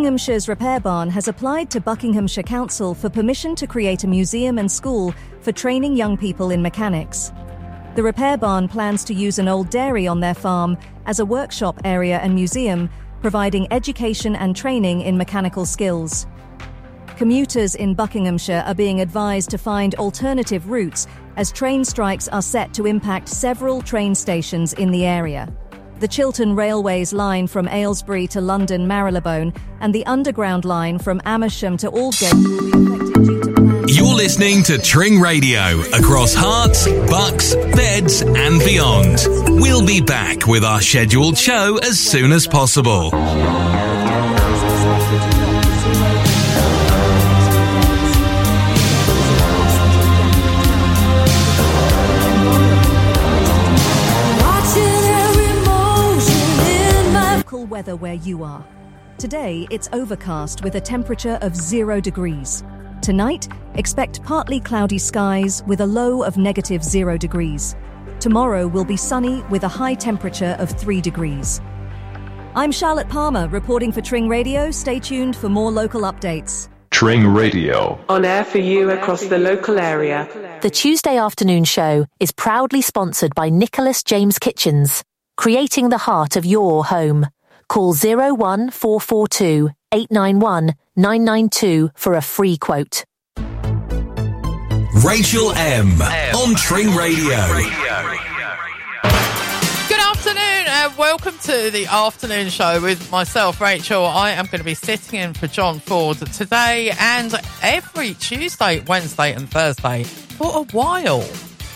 [0.00, 4.70] Buckinghamshire's Repair Barn has applied to Buckinghamshire Council for permission to create a museum and
[4.70, 7.32] school for training young people in mechanics.
[7.96, 11.80] The Repair Barn plans to use an old dairy on their farm as a workshop
[11.82, 12.88] area and museum,
[13.22, 16.28] providing education and training in mechanical skills.
[17.16, 22.72] Commuters in Buckinghamshire are being advised to find alternative routes as train strikes are set
[22.74, 25.52] to impact several train stations in the area.
[26.00, 31.76] The Chiltern Railways line from Aylesbury to London Marylebone and the Underground line from Amersham
[31.78, 32.34] to Aldgate.
[33.88, 39.26] You're listening to Tring Radio across Herts, bucks, beds, and beyond.
[39.60, 43.10] We'll be back with our scheduled show as soon as possible.
[57.78, 58.66] Weather where you are.
[59.18, 62.64] Today, it's overcast with a temperature of zero degrees.
[63.02, 67.76] Tonight, expect partly cloudy skies with a low of negative zero degrees.
[68.18, 71.60] Tomorrow will be sunny with a high temperature of three degrees.
[72.56, 74.72] I'm Charlotte Palmer reporting for Tring Radio.
[74.72, 76.68] Stay tuned for more local updates.
[76.90, 78.04] Tring Radio.
[78.08, 80.26] On air for you across the local area.
[80.62, 85.04] The Tuesday afternoon show is proudly sponsored by Nicholas James Kitchens,
[85.36, 87.28] creating the heart of your home.
[87.68, 93.04] Call 01442 891 992 for a free quote.
[95.04, 96.00] Rachel M.
[96.02, 97.36] on Tring Radio.
[99.88, 104.04] Good afternoon and welcome to the afternoon show with myself, Rachel.
[104.06, 109.34] I am going to be sitting in for John Ford today and every Tuesday, Wednesday,
[109.34, 111.24] and Thursday for a while.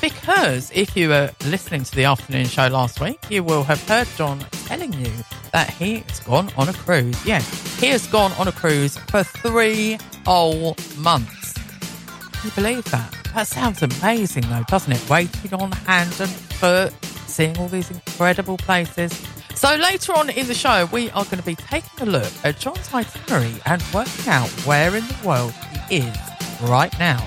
[0.03, 4.09] Because if you were listening to the afternoon show last week, you will have heard
[4.17, 5.12] John telling you
[5.53, 7.25] that he has gone on a cruise.
[7.25, 11.53] Yes, he has gone on a cruise for three whole months.
[11.53, 13.17] Can you believe that?
[13.33, 15.09] That sounds amazing, though, doesn't it?
[15.09, 16.93] Waiting on hand and foot,
[17.28, 19.12] seeing all these incredible places.
[19.54, 22.59] So later on in the show, we are going to be taking a look at
[22.59, 25.53] John's itinerary and working out where in the world
[25.88, 26.16] he is
[26.62, 27.25] right now,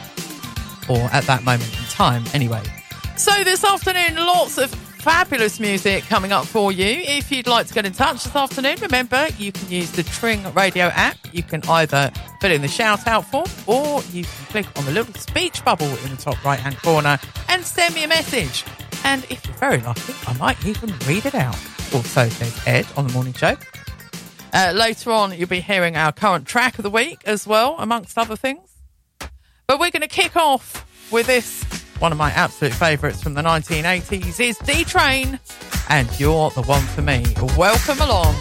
[0.90, 2.62] or at that moment time, anyway.
[3.16, 6.86] So this afternoon, lots of fabulous music coming up for you.
[6.86, 10.44] If you'd like to get in touch this afternoon, remember you can use the Tring
[10.54, 11.16] Radio app.
[11.32, 12.12] You can either
[12.42, 15.88] fill in the shout out form or you can click on the little speech bubble
[15.88, 17.18] in the top right hand corner
[17.48, 18.66] and send me a message.
[19.06, 21.58] And if you're very lucky, I might even read it out.
[21.94, 23.56] Also says Ed on the morning show.
[24.52, 28.18] Uh, later on, you'll be hearing our current track of the week as well, amongst
[28.18, 28.70] other things.
[29.68, 33.42] But we're going to kick off with this one of my absolute favourites from the
[33.42, 35.40] 1980s is D Train,
[35.90, 37.24] and you're the one for me.
[37.58, 38.36] Welcome along.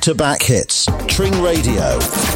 [0.00, 0.86] back to back hits.
[1.08, 2.29] Tring Radio.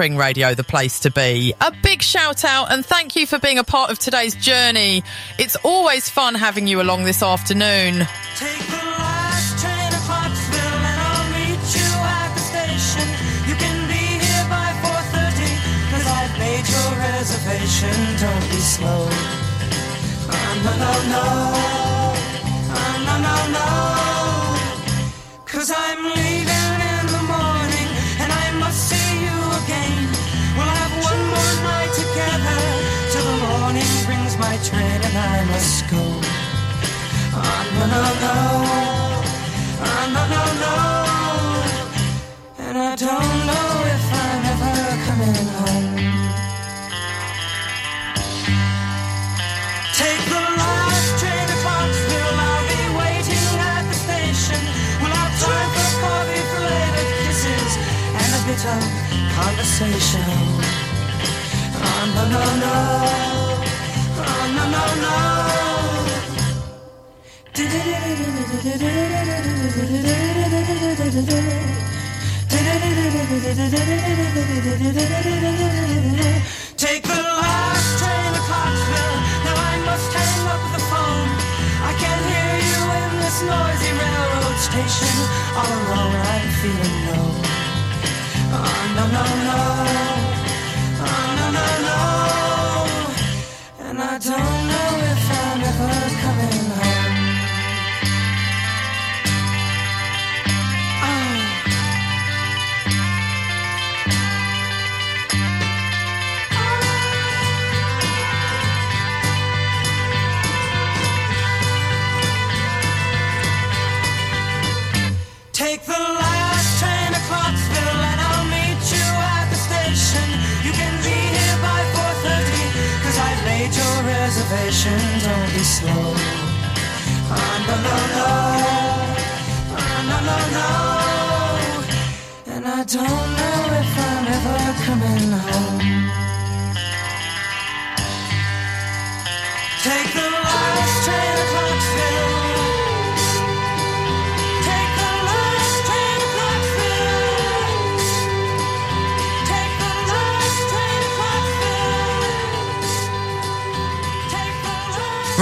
[0.00, 1.52] Motoring Radio the place to be.
[1.60, 5.04] A big shout out and thank you for being a part of today's journey.
[5.38, 8.06] It's always fun having you along this afternoon.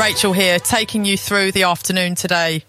[0.09, 2.65] Rachel here, taking you through the afternoon today.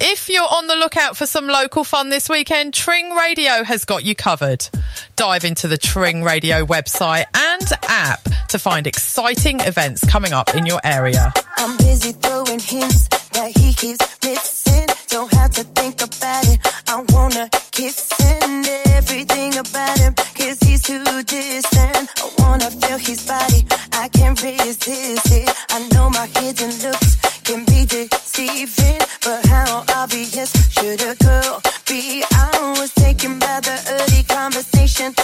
[0.00, 4.04] If you're on the lookout for some local fun this weekend, Tring Radio has got
[4.04, 4.66] you covered.
[5.14, 10.64] Dive into the Tring Radio website and app to find exciting events coming up in
[10.64, 11.30] your area.
[11.58, 14.97] I'm busy throwing hints that he keeps missing.
[15.08, 16.60] Don't have to think about it.
[16.86, 20.14] I wanna kiss and everything about him.
[20.36, 22.10] Cause he's too distant.
[22.20, 23.64] I wanna feel his body.
[23.92, 25.48] I can't resist it.
[25.70, 29.00] I know my hidden looks can be deceiving.
[29.24, 32.22] But how obvious should a girl be?
[32.30, 35.14] I was taken by the early conversation.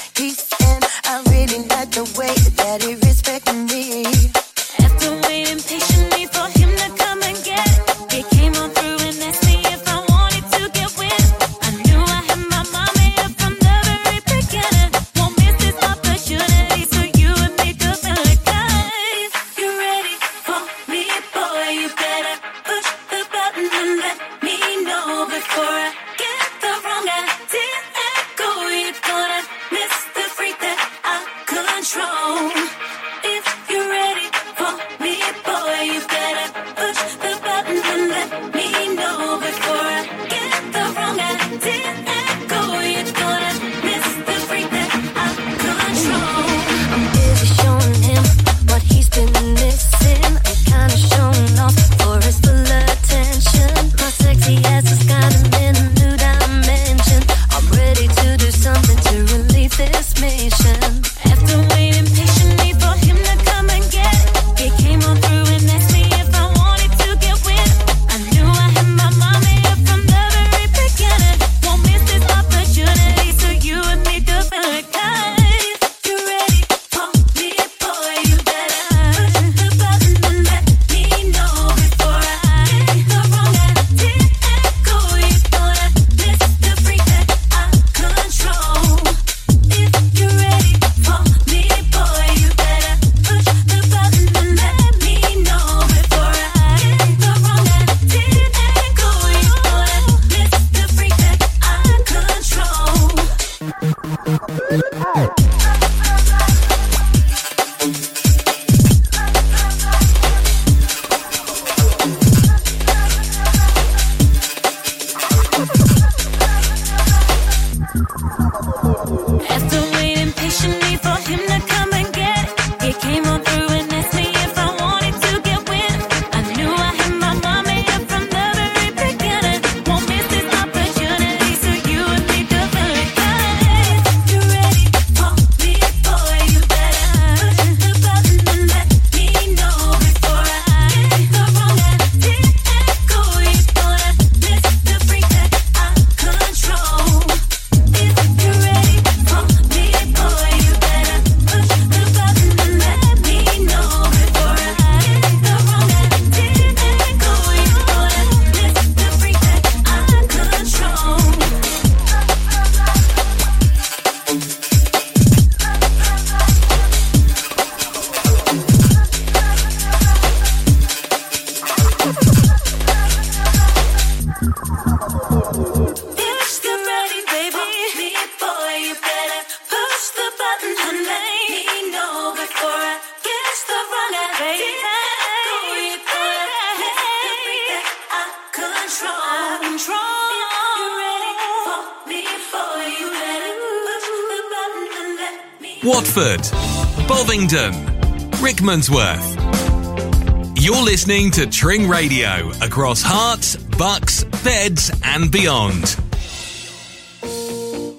[200.57, 205.97] You're listening to Tring Radio across Herts, bucks, beds, and beyond.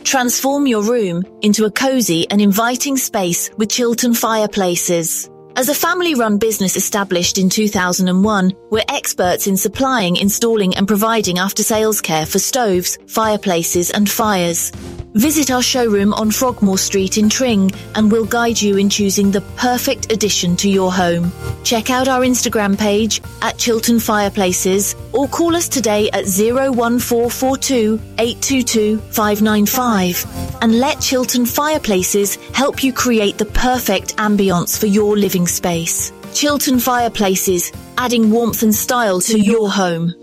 [0.03, 5.29] Transform your room into a cozy and inviting space with Chiltern fireplaces.
[5.55, 11.39] As a family run business established in 2001, we're experts in supplying, installing and providing
[11.39, 14.73] after sales care for stoves, fireplaces and fires.
[15.15, 19.39] Visit our showroom on Frogmore Street in Tring and we'll guide you in choosing the
[19.55, 21.31] perfect addition to your home.
[21.63, 28.97] Check out our Instagram page at Chiltern Fireplaces or call us today at 01442 822
[28.97, 36.11] 595 and let Chiltern Fireplaces help you create the perfect ambience for your living space.
[36.33, 40.13] Chiltern Fireplaces, adding warmth and style to your home.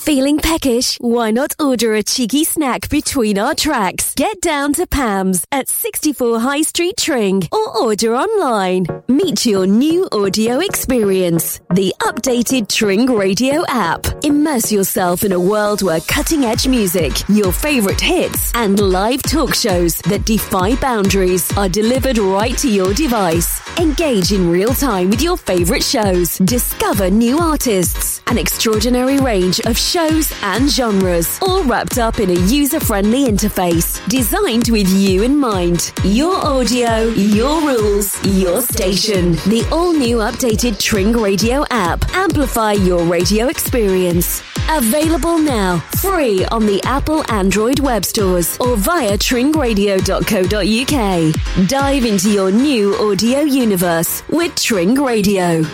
[0.00, 0.96] Feeling peckish?
[1.02, 4.14] Why not order a cheeky snack between our tracks?
[4.14, 8.86] Get down to Pam's at 64 High Street Tring or order online.
[9.08, 11.60] Meet your new audio experience.
[11.74, 14.06] The updated Tring Radio app.
[14.24, 19.54] Immerse yourself in a world where cutting edge music, your favorite hits, and live talk
[19.54, 23.60] shows that defy boundaries are delivered right to your device.
[23.78, 26.38] Engage in real time with your favorite shows.
[26.38, 28.22] Discover new artists.
[28.28, 33.98] An extraordinary range of shows and genres, all wrapped up in a user friendly interface
[34.08, 35.92] designed with you in mind.
[36.04, 39.32] Your audio, your rules, your station.
[39.50, 42.08] The all new updated Tring Radio app.
[42.14, 44.42] Amplify your radio experience.
[44.68, 51.68] Available now, free on the Apple Android web stores or via tringradio.co.uk.
[51.68, 55.64] Dive into your new audio universe with Tring Radio.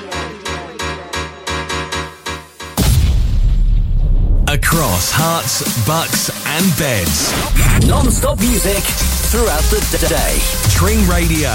[4.56, 7.86] Across Herts, Bucks, and Beds.
[7.86, 8.82] Non stop music
[9.28, 10.38] throughout the d- day.
[10.70, 11.52] Tring Radio.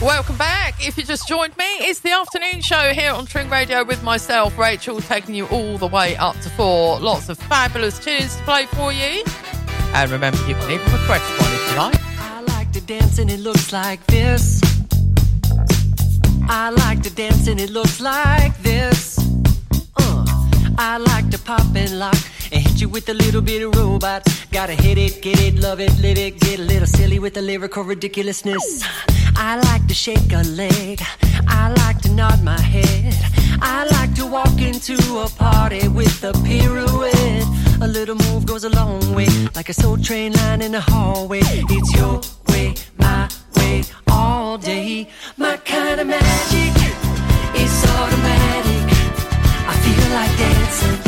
[0.00, 0.74] Welcome back.
[0.78, 4.56] If you just joined me, it's the afternoon show here on Tring Radio with myself,
[4.56, 7.00] Rachel, taking you all the way up to four.
[7.00, 9.24] Lots of fabulous tunes to play for you.
[9.92, 12.00] And remember, you can even request one if you like.
[12.20, 14.60] I like to dance and it looks like this.
[16.48, 19.18] I like to dance and it looks like this.
[19.96, 20.24] Uh,
[20.78, 22.14] I like to pop and lock
[22.54, 24.22] and hit you with a little bit of robot.
[24.52, 27.42] Gotta hit it, get it, love it, live it, get a little silly with the
[27.42, 28.82] lyrical ridiculousness.
[29.36, 31.02] I like to shake a leg.
[31.48, 33.14] I like to nod my head.
[33.60, 37.46] I like to walk into a party with a pirouette.
[37.82, 41.40] A little move goes a long way, like a soul train line in the hallway.
[41.42, 45.08] It's your way, my way, all day.
[45.36, 46.74] My kind of magic
[47.56, 48.86] is automatic.
[49.66, 51.03] I feel like dancing.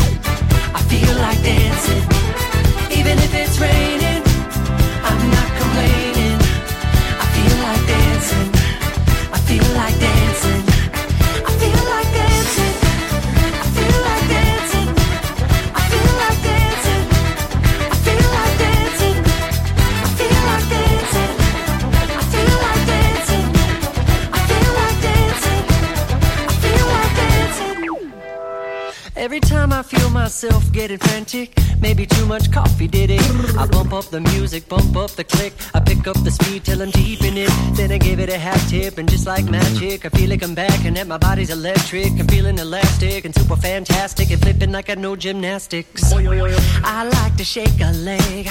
[29.27, 29.56] Every time
[29.87, 33.23] feel myself getting frantic, maybe too much coffee did it.
[33.57, 35.53] I bump up the music, bump up the click.
[35.75, 37.51] I pick up the speed till I'm deep in it.
[37.77, 40.55] Then I give it a half tip, and just like magic, I feel like I'm
[40.55, 42.11] back and that my body's electric.
[42.19, 46.13] I'm feeling elastic and super fantastic and flipping like I know gymnastics.
[46.13, 48.49] I like to shake a leg.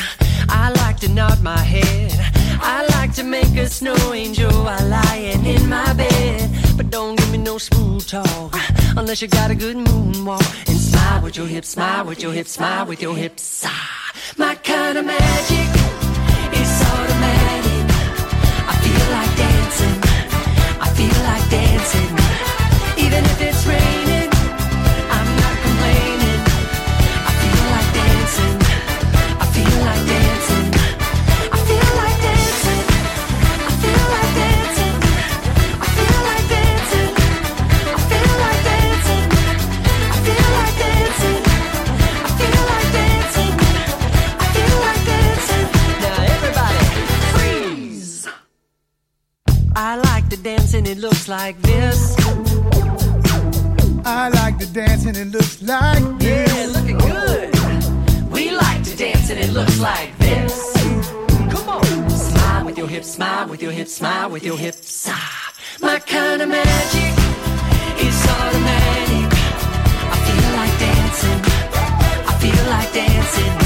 [0.47, 2.11] I like to nod my head.
[2.61, 6.49] I like to make a snow angel while lying in my bed.
[6.77, 8.55] But don't give me no smooth talk
[8.97, 10.69] unless you got a good moonwalk.
[10.69, 13.63] And smile with your hips, smile with your hips, smile with your hips.
[13.65, 15.69] Ah, my kind of magic
[16.61, 17.85] is automatic.
[18.71, 19.97] I feel like dancing.
[20.85, 22.11] I feel like dancing.
[23.05, 24.14] Even if it's raining,
[50.45, 52.15] dance and it looks like this.
[54.05, 56.53] I like to dance and it looks like this.
[56.53, 58.31] Yeah, looking good.
[58.31, 60.71] We like to dance and it looks like this.
[61.49, 62.09] Come on.
[62.11, 65.07] Smile with your hips, smile with your hips, smile with your hips.
[65.09, 67.13] Ah, my kind of magic
[68.05, 69.29] is automatic.
[70.13, 71.41] I feel like dancing.
[72.29, 73.64] I feel like dancing.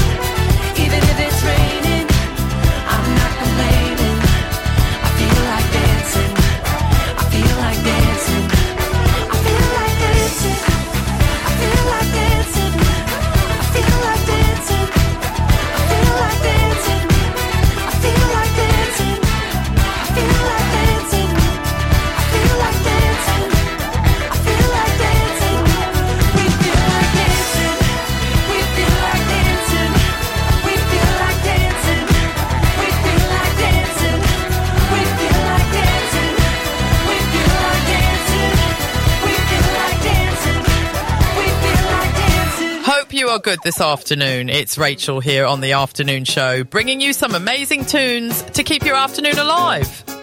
[43.20, 44.48] You are good this afternoon.
[44.48, 48.96] It's Rachel here on the afternoon show, bringing you some amazing tunes to keep your
[48.96, 50.19] afternoon alive.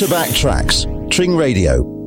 [0.00, 0.86] To back tracks.
[1.10, 1.99] Tring Radio.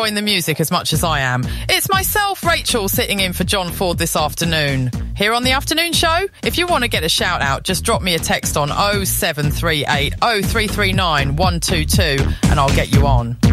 [0.00, 1.44] Enjoying the music as much as I am.
[1.68, 4.90] It's myself, Rachel, sitting in for John Ford this afternoon.
[5.14, 8.00] Here on the afternoon show, if you want to get a shout out, just drop
[8.00, 12.00] me a text on 0738 0339 122
[12.44, 13.49] and I'll get you on.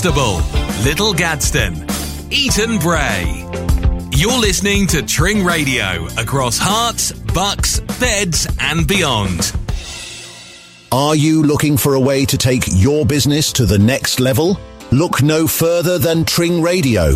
[0.00, 0.36] Dunstable,
[0.82, 3.46] Little Gaddesden, Eaton Bray.
[4.12, 9.54] You're listening to Tring Radio across Herts, Bucks, Beds, and beyond.
[10.90, 14.58] Are you looking for a way to take your business to the next level?
[14.90, 17.10] Look no further than Tring Radio,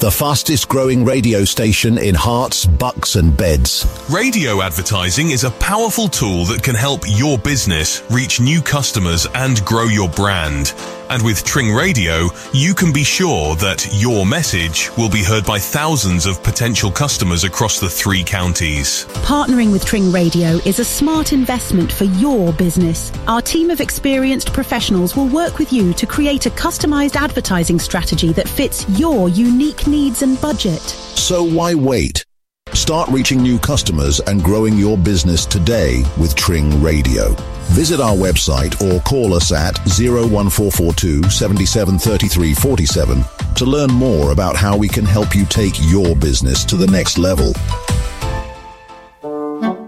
[0.00, 3.86] the fastest growing radio station in Herts, Bucks, and Beds.
[4.10, 9.64] Radio advertising is a powerful tool that can help your business reach new customers and
[9.64, 10.74] grow your brand.
[11.08, 15.58] And with Tring Radio, you can be sure that your message will be heard by
[15.58, 19.04] thousands of potential customers across the three counties.
[19.22, 23.12] Partnering with Tring Radio is a smart investment for your business.
[23.28, 28.32] Our team of experienced professionals will work with you to create a customized advertising strategy
[28.32, 30.82] that fits your unique needs and budget.
[30.82, 32.24] So why wait?
[32.72, 37.34] Start reaching new customers and growing your business today with Tring Radio.
[37.70, 43.24] Visit our website or call us at 01442 773347
[43.56, 47.18] to learn more about how we can help you take your business to the next
[47.18, 47.52] level.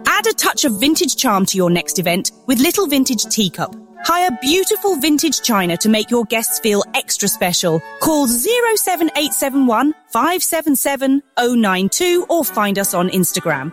[0.06, 3.74] Add a touch of vintage charm to your next event with Little Vintage Teacup.
[4.04, 7.80] Hire beautiful vintage china to make your guests feel extra special.
[8.00, 13.72] Call 07871 577 092 or find us on Instagram.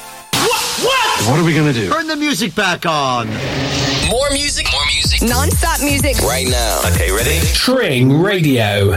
[1.29, 1.87] What are we gonna do?
[1.89, 3.27] Turn the music back on.
[4.09, 5.21] More music, more music.
[5.21, 6.17] Non-stop music.
[6.19, 6.81] Right now.
[6.93, 7.39] Okay, ready?
[7.53, 8.89] Tring Radio.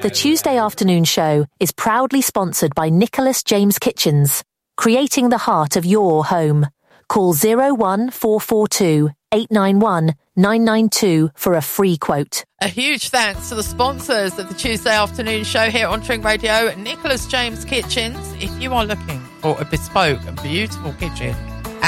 [0.00, 4.42] The Tuesday afternoon show is proudly sponsored by Nicholas James Kitchens,
[4.76, 6.66] creating the heart of your home.
[7.08, 12.44] Call 01442 891 992 for a free quote.
[12.60, 16.74] A huge thanks to the sponsors of the Tuesday afternoon show here on Tring Radio,
[16.76, 18.18] Nicholas James Kitchens.
[18.42, 21.36] If you are looking for a bespoke and beautiful kitchen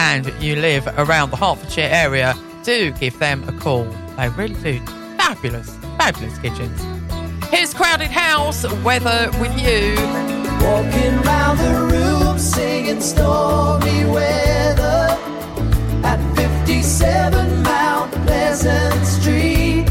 [0.01, 2.35] and you live around the Hertfordshire area,
[2.65, 3.85] do give them a call.
[4.17, 4.81] They really do
[5.19, 6.81] fabulous, fabulous kitchens.
[7.51, 9.95] Here's Crowded House, Weather with You.
[10.65, 15.03] Walking round the room singing stormy weather
[16.03, 19.85] at 57 Mount Pleasant Street.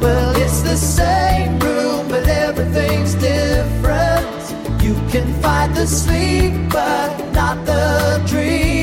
[0.00, 4.82] Well, it's the same room, but everything's different.
[4.82, 8.77] You can fight the sleep, but not the dream.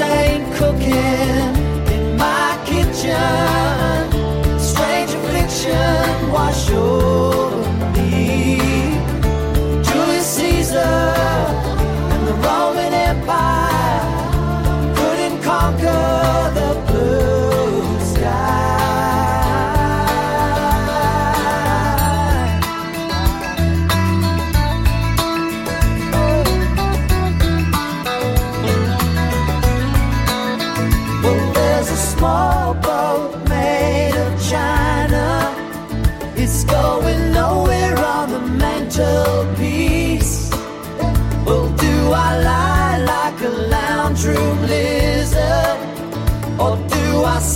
[0.00, 0.94] Ain't cooking
[1.92, 3.18] in my kitchen.
[4.60, 7.56] Strange affliction wash over
[7.94, 8.58] me.
[9.82, 13.57] Julius Caesar and the Roman Empire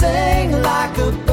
[0.02, 1.31] sing like a bird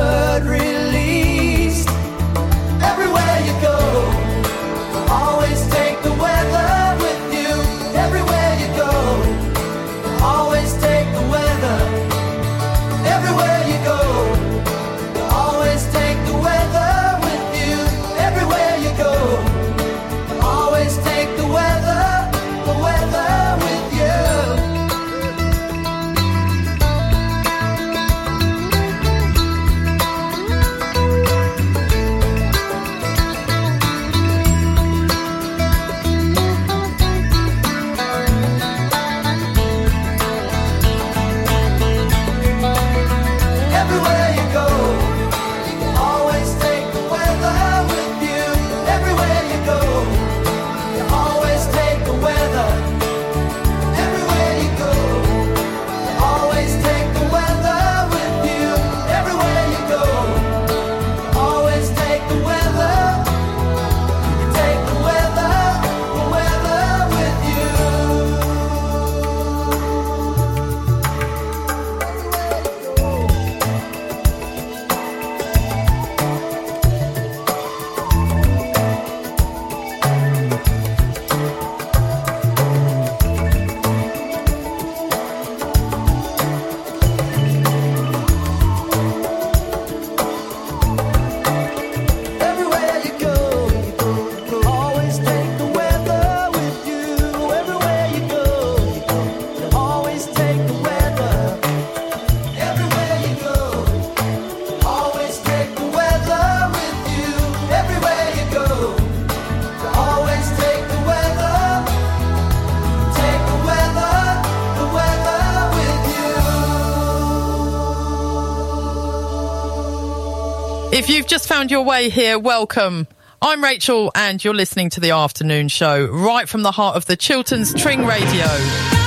[121.10, 123.07] If you've just found your way here, welcome.
[123.41, 127.18] I'm Rachel, and you're listening to the afternoon show right from the heart of the
[127.18, 128.99] Chilterns Tring Radio.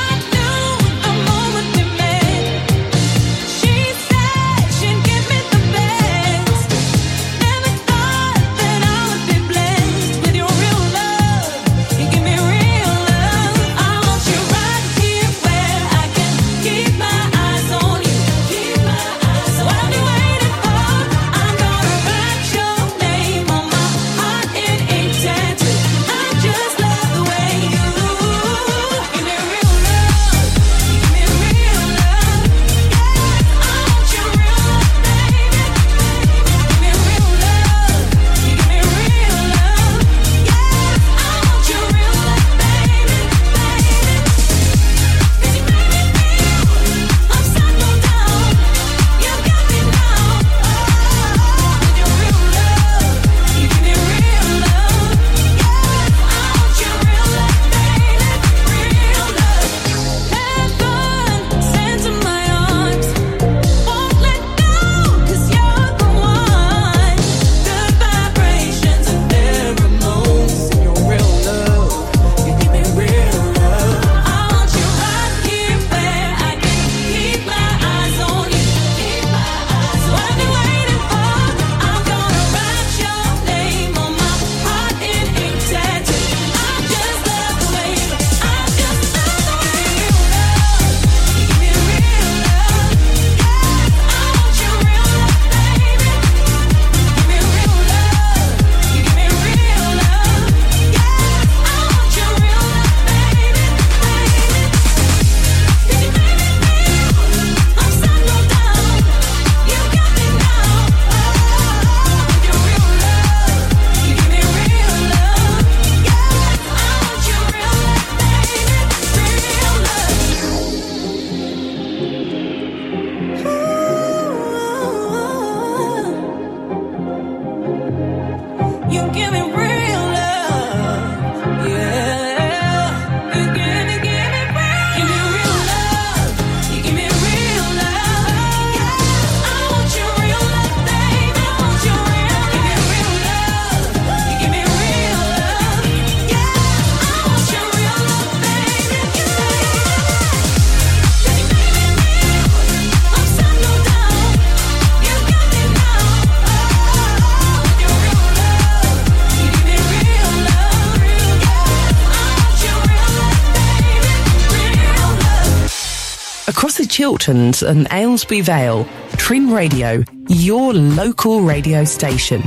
[167.12, 168.88] Chilterns and Aylesbury Vale,
[169.18, 172.42] Tring Radio, your local radio station.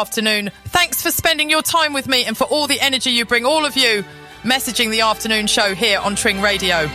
[0.00, 0.50] afternoon.
[0.64, 3.66] Thanks for spending your time with me and for all the energy you bring, all
[3.66, 4.02] of you,
[4.42, 6.88] messaging the afternoon show here on Tring Radio.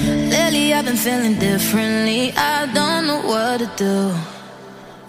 [0.00, 2.32] Lately, I've been feeling differently.
[2.32, 4.14] I don't know what to do.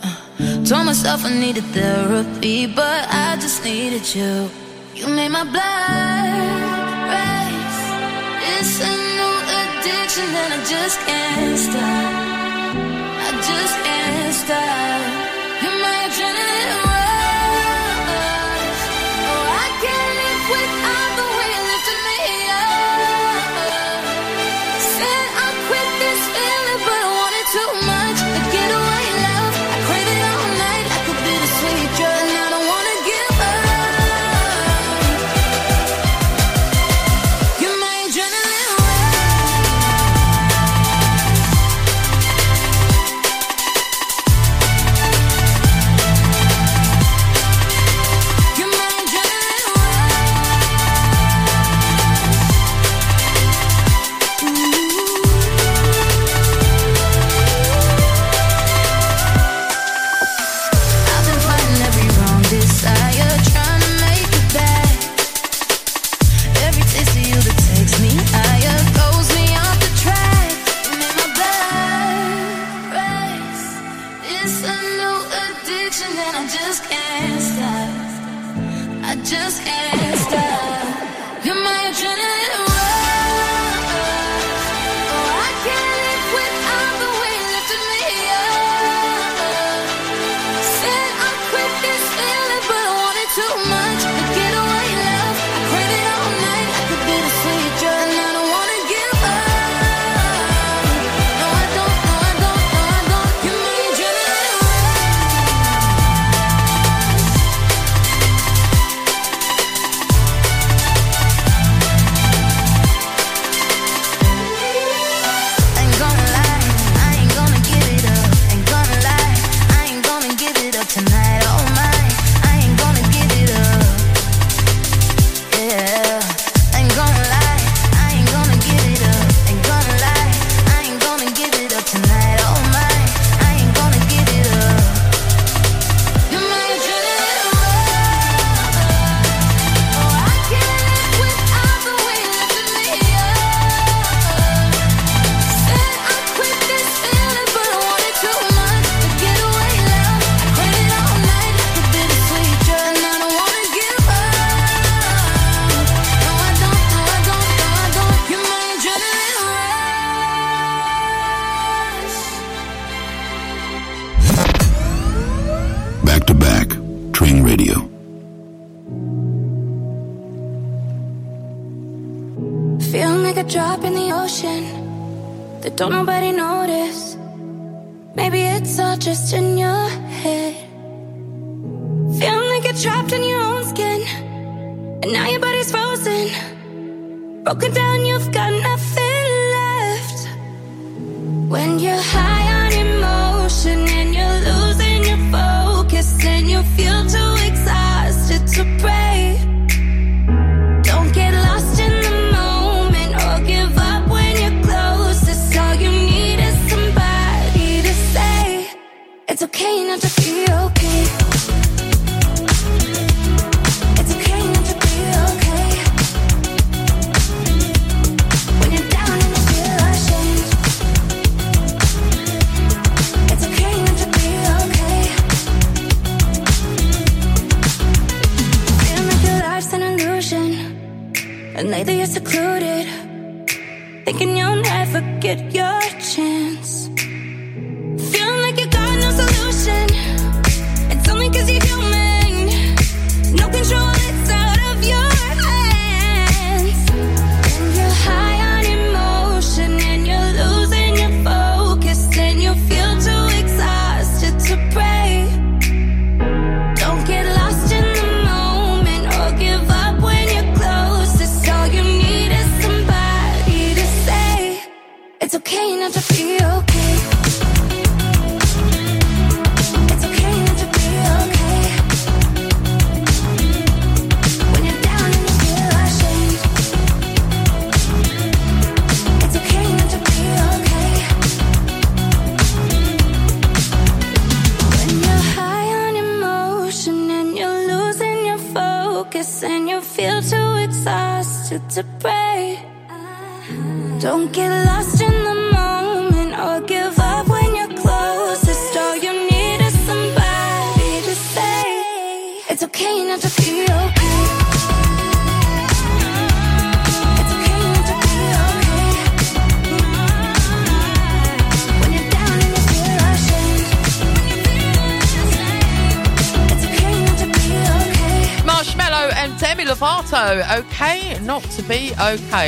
[0.01, 4.49] Uh, told myself I needed therapy, but I just needed you.
[4.95, 6.79] You made my blood
[7.13, 7.81] race.
[8.55, 12.18] It's a new addiction, and I just can't stop.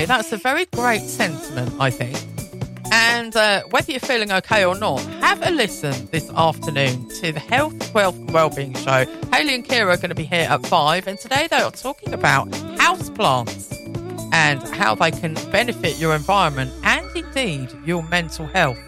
[0.06, 2.18] That's a very great sentiment, I think.
[2.92, 7.40] And uh, whether you're feeling okay or not, have a listen this afternoon to the
[7.40, 9.06] Health, Wealth, and Wellbeing Show.
[9.32, 12.14] Haley and Kira are going to be here at five, and today they are talking
[12.14, 13.74] about houseplants
[14.34, 18.80] and how they can benefit your environment and indeed your mental health.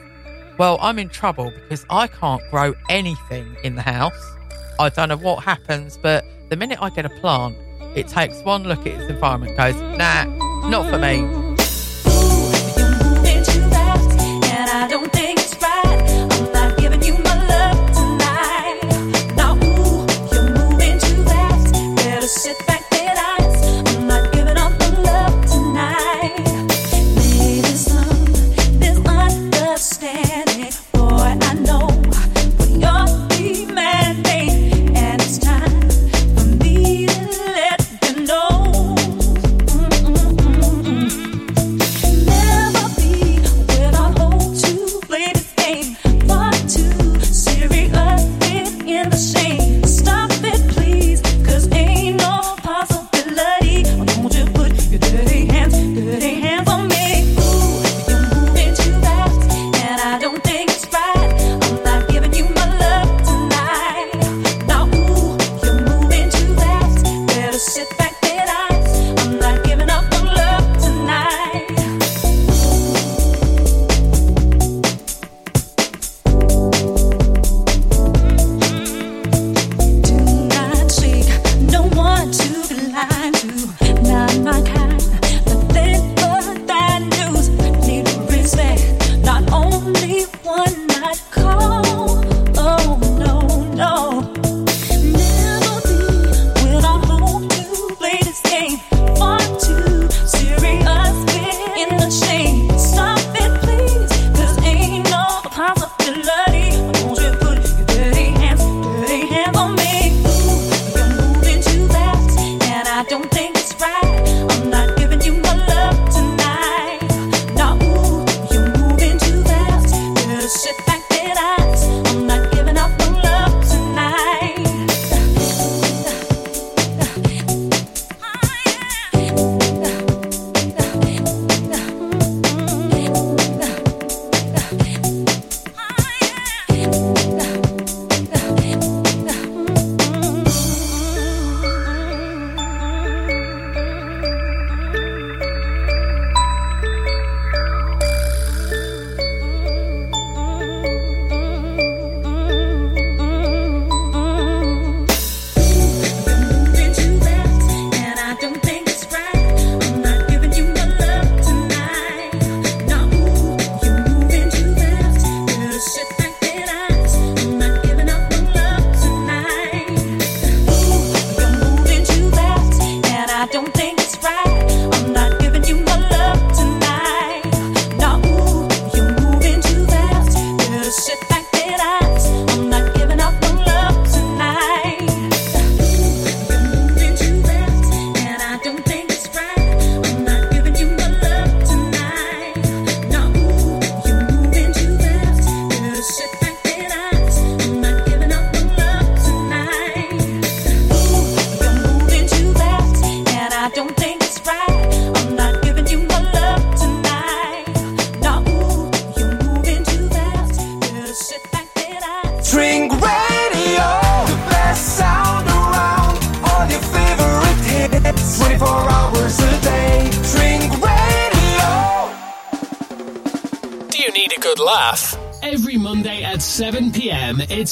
[0.58, 4.36] Well, I'm in trouble because I can't grow anything in the house.
[4.80, 7.56] I don't know what happens, but the minute I get a plant,
[7.96, 10.26] it takes one look at its environment, goes, nah,
[10.70, 11.43] not for me.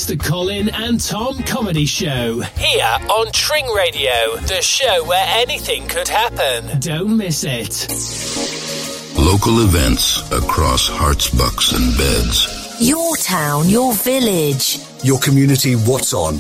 [0.02, 2.42] It's the Colin and Tom Comedy Show.
[2.58, 6.80] Here on Tring Radio, the show where anything could happen.
[6.80, 7.88] Don't miss it.
[9.16, 12.80] Local events across Herts, bucks, and beds.
[12.80, 14.80] Your town, your village.
[15.04, 16.40] Your community, what's on?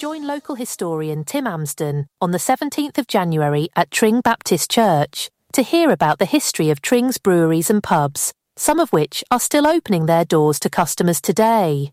[0.00, 5.62] Join local historian Tim Amsden on the 17th of January at Tring Baptist Church to
[5.62, 10.06] hear about the history of Tring's breweries and pubs, some of which are still opening
[10.06, 11.92] their doors to customers today.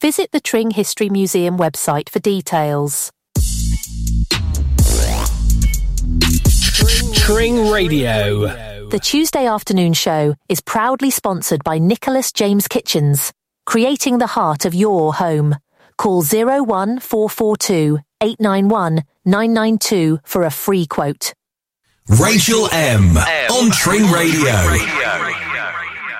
[0.00, 3.10] Visit the Tring History Museum website for details.
[7.14, 8.86] Tring Radio.
[8.90, 13.32] The Tuesday afternoon show is proudly sponsored by Nicholas James Kitchens,
[13.66, 15.56] creating the heart of your home.
[15.96, 21.34] Call 01442 891 992 for a free quote.
[22.08, 23.16] Rachel M.
[23.16, 25.47] on Tring Radio.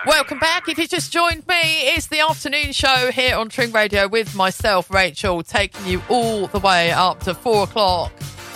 [0.09, 0.71] Welcome back.
[0.71, 4.91] If you just joined me, it's the afternoon show here on Tring Radio with myself,
[4.91, 8.11] Rachel, taking you all the way up to four o'clock.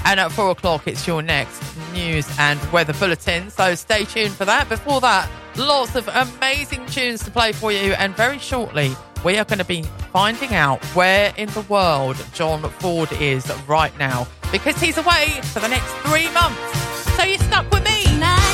[0.06, 3.50] And at four o'clock, it's your next news and weather bulletin.
[3.50, 4.70] So stay tuned for that.
[4.70, 5.28] Before that,
[5.58, 7.92] lots of amazing tunes to play for you.
[7.92, 12.62] And very shortly, we are going to be finding out where in the world John
[12.62, 16.78] Ford is right now because he's away for the next three months.
[17.14, 18.04] So you're stuck with me.
[18.04, 18.51] Tonight,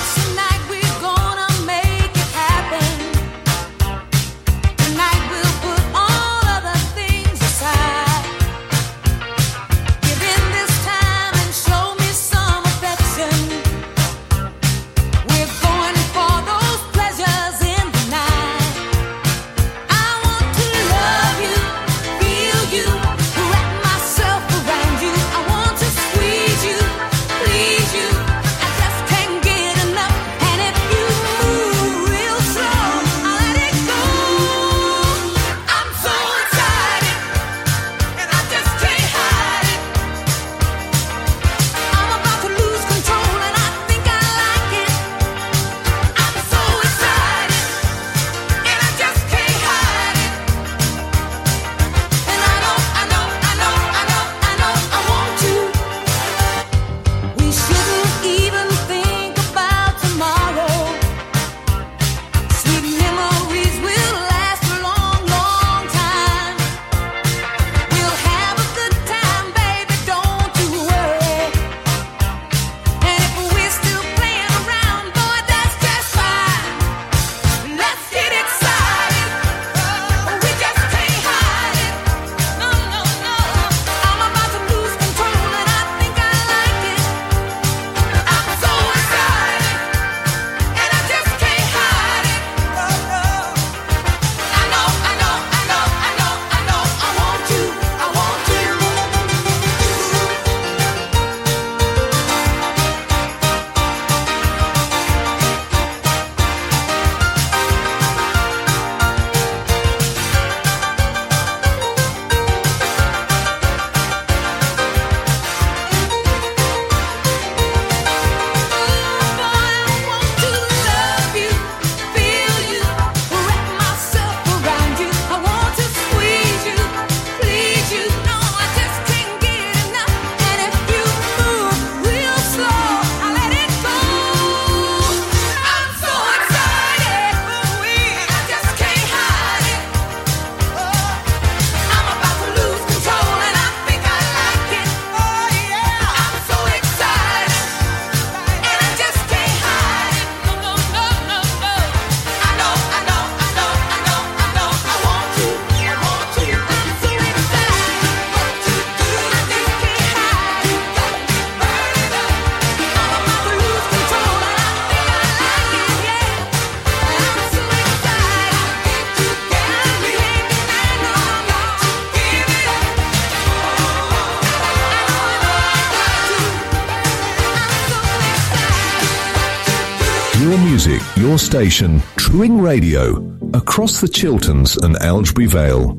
[181.38, 183.16] station, Tring Radio,
[183.54, 185.94] across the Chilterns and Aylesbury Vale.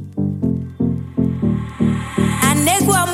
[2.42, 3.10] Anegwa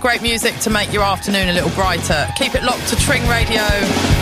[0.00, 2.28] Great music to make your afternoon a little brighter.
[2.36, 4.17] Keep it locked to Tring Radio.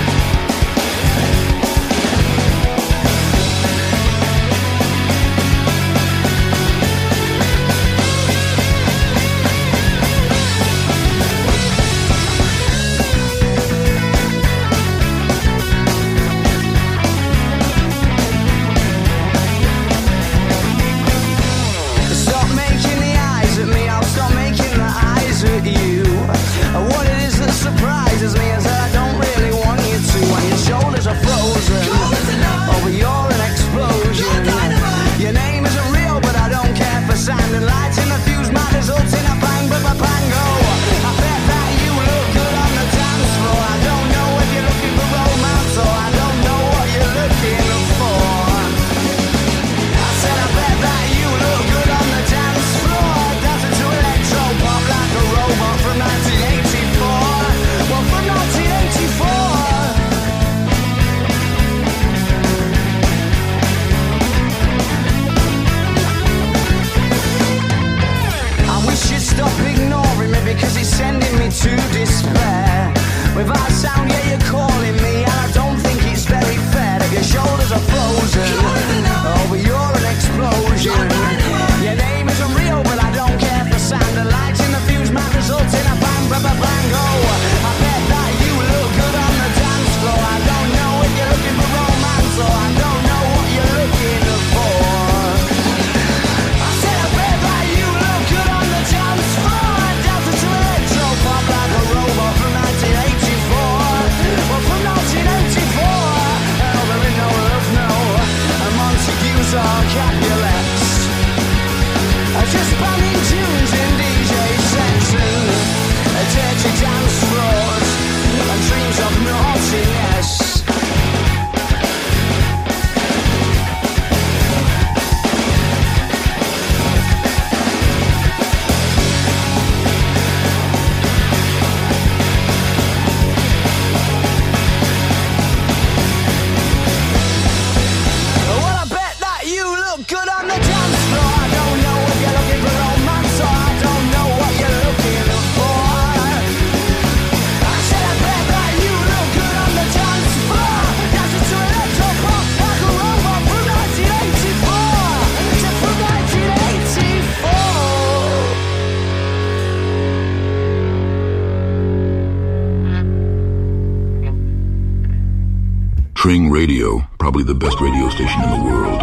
[167.47, 168.96] the best radio station in the world.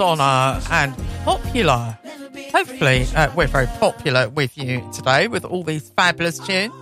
[0.00, 0.94] Honour and
[1.24, 1.98] Popular.
[2.52, 6.72] Hopefully, uh, we're very popular with you today with all these fabulous tunes.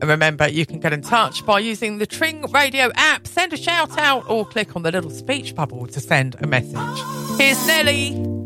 [0.00, 3.56] And remember, you can get in touch by using the Tring Radio app, send a
[3.56, 7.38] shout out, or click on the little speech bubble to send a message.
[7.38, 8.37] Here's Nelly.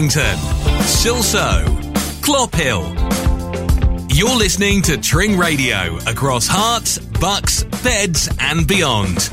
[0.00, 0.38] Toddington,
[0.86, 1.62] Silsoe,
[2.22, 2.88] Clophill.
[4.08, 9.28] You're listening to Tring Radio across Herts, Bucks, Beds, and beyond.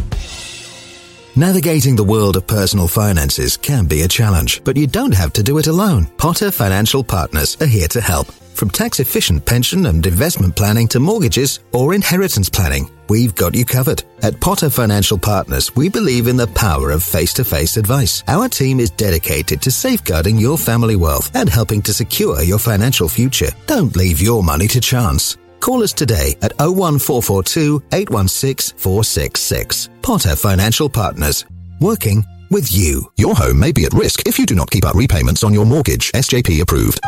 [1.37, 5.43] Navigating the world of personal finances can be a challenge, but you don't have to
[5.43, 6.05] do it alone.
[6.17, 8.27] Potter Financial Partners are here to help.
[8.27, 13.63] From tax efficient pension and investment planning to mortgages or inheritance planning, we've got you
[13.63, 14.03] covered.
[14.23, 18.23] At Potter Financial Partners, we believe in the power of face to face advice.
[18.27, 23.07] Our team is dedicated to safeguarding your family wealth and helping to secure your financial
[23.07, 23.51] future.
[23.67, 25.37] Don't leave your money to chance.
[25.59, 29.89] Call us today at 01442 816 466.
[30.01, 31.45] Potter Financial Partners.
[31.79, 33.11] Working with you.
[33.17, 35.65] Your home may be at risk if you do not keep up repayments on your
[35.65, 36.11] mortgage.
[36.13, 37.01] SJP approved.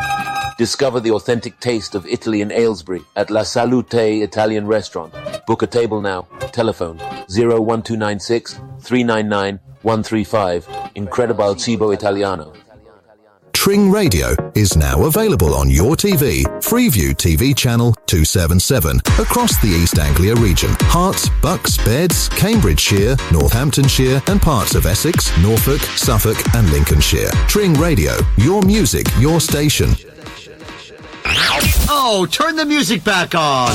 [0.60, 5.14] Discover the authentic taste of Italy in Aylesbury at La Salute Italian Restaurant.
[5.48, 6.24] Book a table now.
[6.52, 6.98] Telephone
[7.30, 10.68] 01296 399 135.
[10.96, 12.52] Incredible Cibo Italiano.
[13.54, 19.98] Tring Radio is now available on your TV, Freeview TV channel 277, across the East
[19.98, 20.72] Anglia region.
[20.92, 27.32] Herts, Bucks, Beds, Cambridgeshire, Northamptonshire, and parts of Essex, Norfolk, Suffolk, and Lincolnshire.
[27.48, 29.96] Tring Radio, your music, your station.
[31.32, 33.70] Oh, turn the music back on.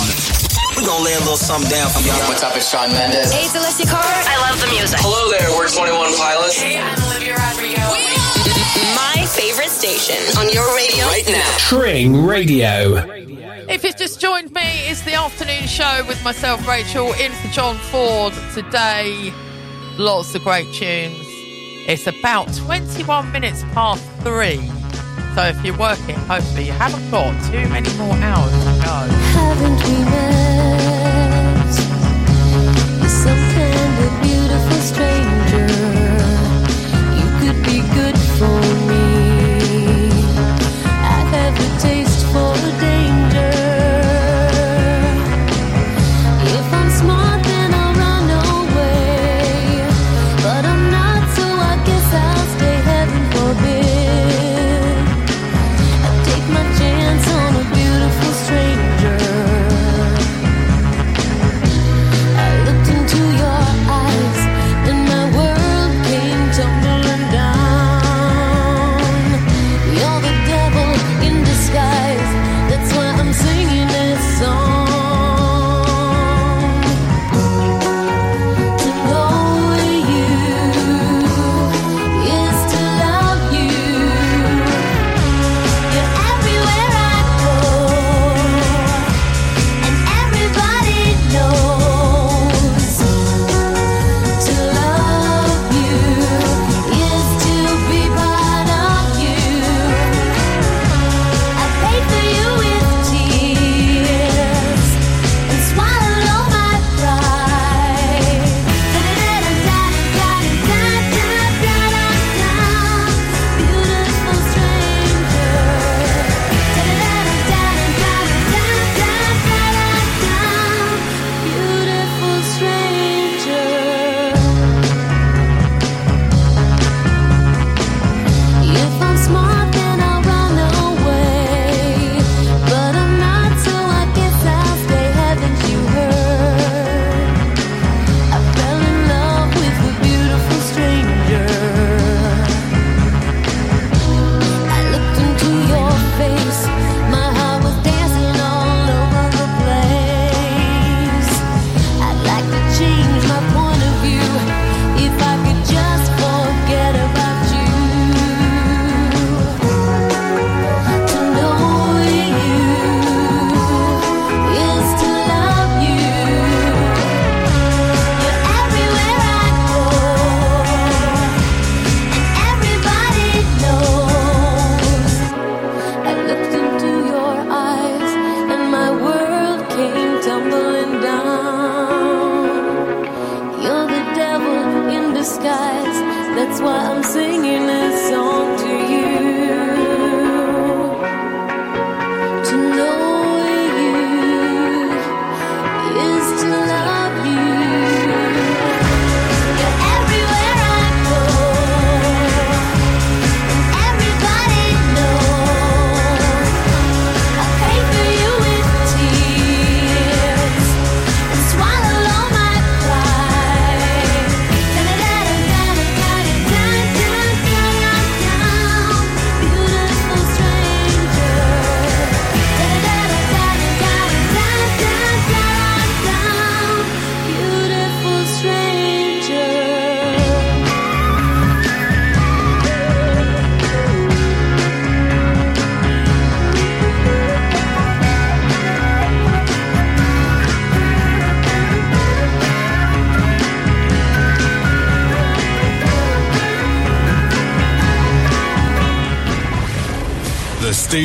[0.77, 2.19] We're gonna lay a little something down for y'all.
[2.27, 3.31] What's up, it's Shawn Mendes.
[3.33, 4.03] Hey, it's Celestia Carr.
[4.03, 4.99] I love the music.
[5.01, 6.59] Hello there, we're 21 Pilots.
[6.59, 7.79] Hey, I'm Olivia Rodrigo.
[8.95, 11.57] My favorite station on your radio Right now.
[11.59, 12.97] Tring Radio.
[13.69, 17.77] If you've just joined me, it's the afternoon show with myself, Rachel, in for John
[17.77, 19.33] Ford today.
[19.97, 21.17] Lots of great tunes.
[21.87, 24.59] It's about 21 minutes past three.
[25.35, 28.85] So if you're working, hopefully you haven't got too many more hours to
[30.89, 30.94] go.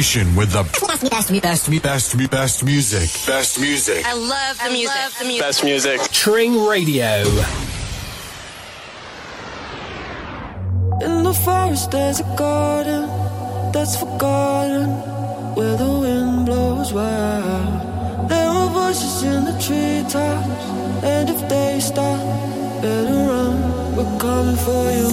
[0.10, 3.10] Station with the best, best, best, best, best music.
[3.27, 4.03] Best music.
[4.06, 4.95] I love the music.
[5.19, 5.41] the music.
[5.41, 6.02] Best music.
[6.11, 7.14] Tring Radio.
[11.06, 13.03] In the forest there's a garden
[13.72, 14.90] that's forgotten
[15.56, 18.30] where the wind blows wild.
[18.30, 20.64] There are voices in the treetops,
[21.03, 22.19] and if they stop,
[22.81, 23.95] better run.
[23.95, 25.10] We're coming for you,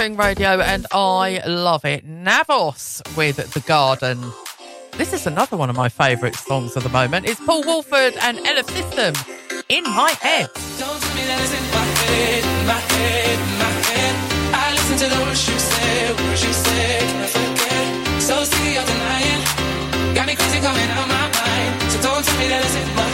[0.00, 2.08] Radio, and I love it.
[2.08, 4.32] Navos with The Garden.
[4.92, 7.28] This is another one of my favourite songs of the moment.
[7.28, 9.12] It's Paul Woolford and Ella System
[9.68, 10.48] in my head.
[10.78, 14.14] Don't tell me that it's in my head, my head, my head.
[14.56, 18.20] I listen to the words you say, words you say?
[18.20, 21.92] So sick of denying, got me crazy coming out my mind.
[21.92, 23.09] So don't tell me that it's in my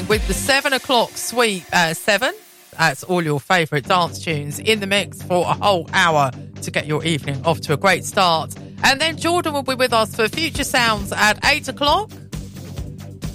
[0.00, 2.32] with the seven o'clock sweep uh, seven.
[2.78, 6.30] That's all your favourite dance tunes in the mix for a whole hour
[6.62, 8.54] to get your evening off to a great start.
[8.82, 12.10] And then Jordan will be with us for Future Sounds at eight o'clock.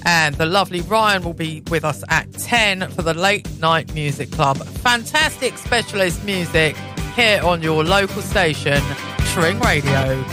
[0.04, 4.32] And the lovely Ryan will be with us at 10 for the Late Night Music
[4.32, 4.58] Club.
[4.58, 6.76] Fantastic specialist music
[7.16, 8.82] here on your local station,
[9.34, 10.24] Tring Radio.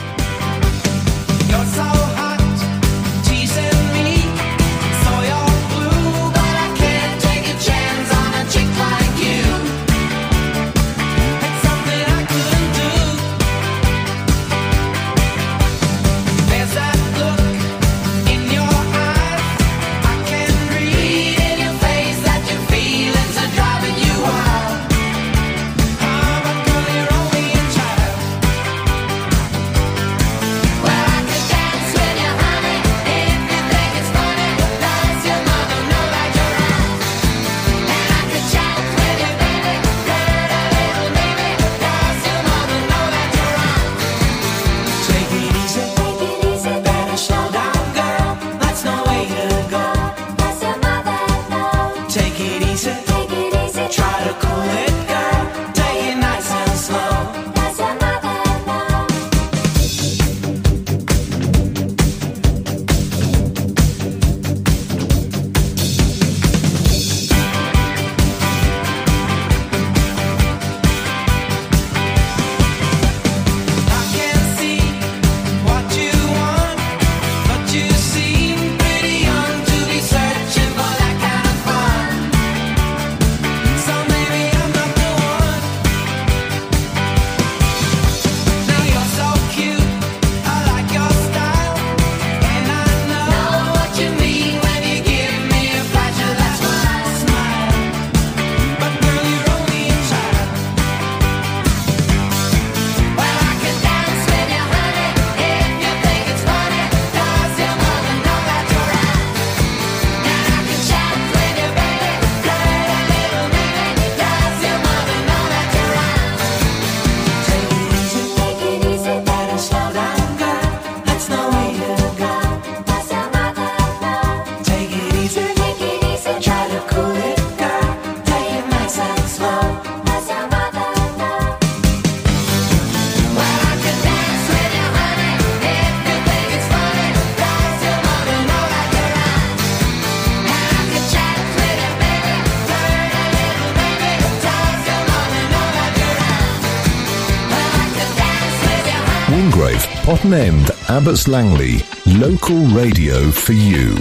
[150.35, 153.94] End, Abbots Langley, local radio for you.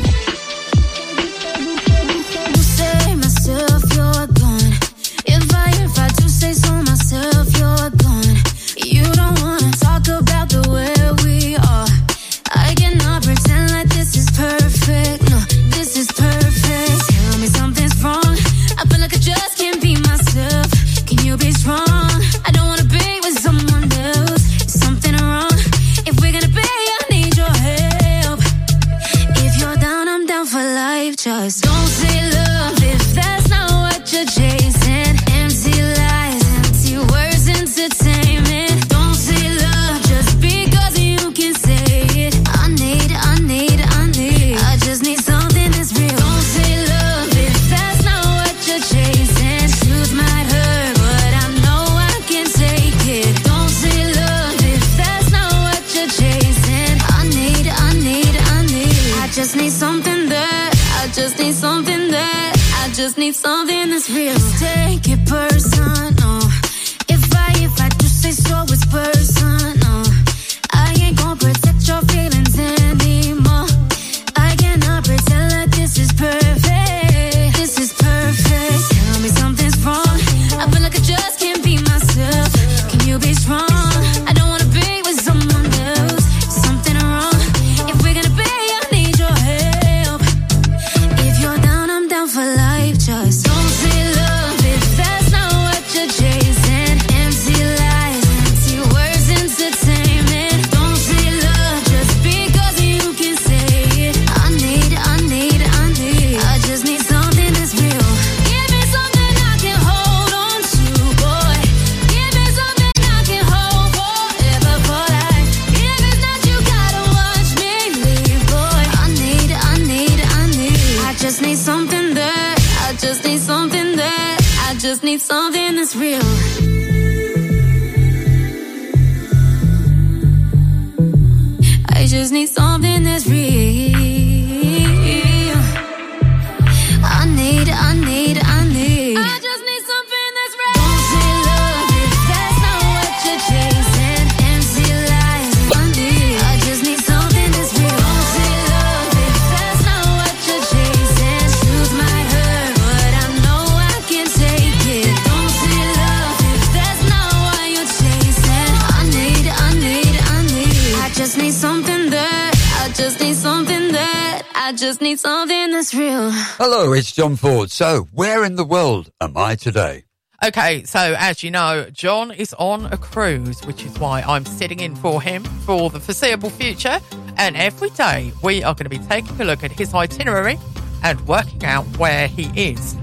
[167.73, 170.03] So, where in the world am I today?
[170.45, 174.79] Okay, so as you know, John is on a cruise, which is why I'm sitting
[174.79, 176.99] in for him for the foreseeable future.
[177.35, 180.59] And every day we are going to be taking a look at his itinerary
[181.01, 182.95] and working out where he is.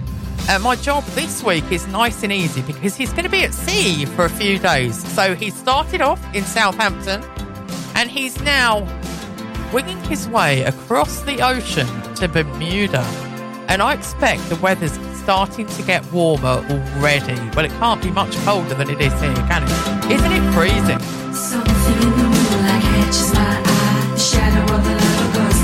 [0.49, 3.53] And my job this week is nice and easy because he's going to be at
[3.53, 5.05] sea for a few days.
[5.15, 7.25] So he started off in Southampton
[7.97, 8.87] and he's now
[9.73, 13.30] winging his way across the ocean to Bermuda.
[13.71, 17.39] And I expect the weather's starting to get warmer already.
[17.55, 19.71] Well, it can't be much colder than it is here, can it?
[20.11, 20.99] Isn't it freezing?
[21.33, 24.11] Something in the moonlight catches my eye.
[24.11, 24.83] The shadow of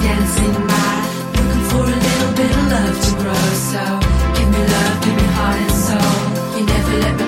[0.07, 1.03] dancing by.
[1.35, 3.45] Looking for a little bit of love to grow.
[3.75, 3.83] So
[4.39, 6.15] give me love, give me heart and soul.
[6.55, 7.26] You never let me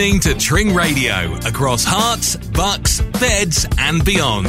[0.00, 4.46] listening to Tring Radio across Herts, Bucks, Beds, and beyond.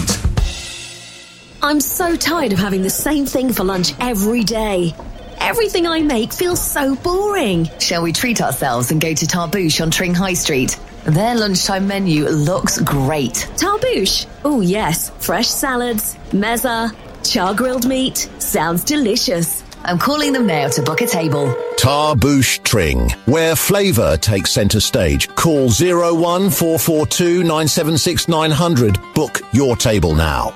[1.62, 4.96] I'm so tired of having the same thing for lunch every day.
[5.40, 7.70] Everything I make feels so boring.
[7.80, 10.80] Shall we treat ourselves and go to Tarbouche on Tring High Street?
[11.04, 13.34] Their lunchtime menu looks great.
[13.58, 14.28] Tarbouche?
[14.46, 15.10] Oh, yes.
[15.20, 16.96] Fresh salads, mezza,
[17.30, 18.30] char grilled meat.
[18.40, 19.66] Sounds delicious.
[19.84, 21.54] I'm calling them now to book a table.
[21.82, 25.28] Tarbouche Tring, where flavour takes centre stage.
[25.34, 29.00] Call 01442 976 900.
[29.16, 30.54] Book your table now.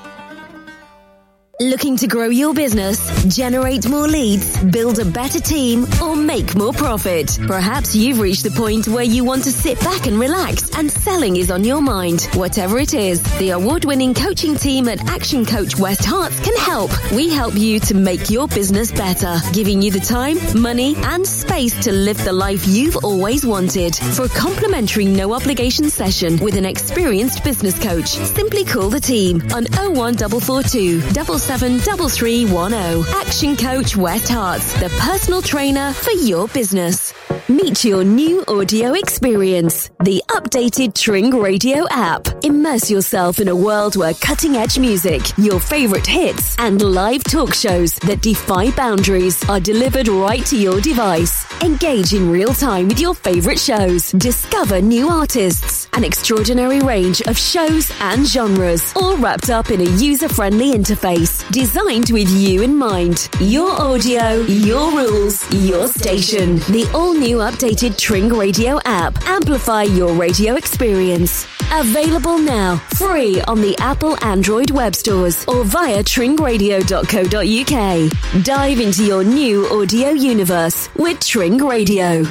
[1.59, 6.73] Looking to grow your business, generate more leads, build a better team, or make more
[6.73, 7.39] profit?
[7.47, 11.37] Perhaps you've reached the point where you want to sit back and relax and selling
[11.37, 12.23] is on your mind.
[12.33, 16.89] Whatever it is, the award winning coaching team at Action Coach West Herts can help.
[17.11, 21.79] We help you to make your business better, giving you the time, money, and space
[21.83, 23.95] to live the life you've always wanted.
[23.95, 29.43] For a complimentary no obligation session with an experienced business coach, simply call the team
[29.53, 33.05] on 01442 773310.
[33.21, 37.13] Action Coach West Herts, the personal trainer for your business.
[37.47, 42.34] Meet your new audio experience, the updated Tring Radio app.
[42.45, 47.55] Immerse yourself in a world where cutting edge music, your favorite hits, and live talk
[47.55, 51.43] shows that defy boundaries are delivered right to your device.
[51.63, 54.11] Engage in real time with your favorite shows.
[54.11, 59.89] Discover new artists, an extraordinary range of shows and genres, all wrapped up in a
[59.97, 63.27] user friendly interface designed with you in mind.
[63.39, 66.57] Your audio, your rules, your station.
[66.69, 69.17] The all new updated Tring Radio app.
[69.25, 71.47] Amplify your radio experience.
[71.71, 78.43] Available now, free on the Apple Android web stores or via tringradio.co.uk.
[78.43, 82.23] Dive into your new audio universe with Tring Radio.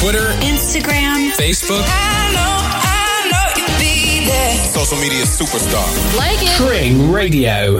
[0.00, 1.82] Twitter, Instagram, Facebook,
[4.72, 6.16] social media superstar.
[6.16, 6.56] Like it.
[6.56, 7.78] Tring Radio.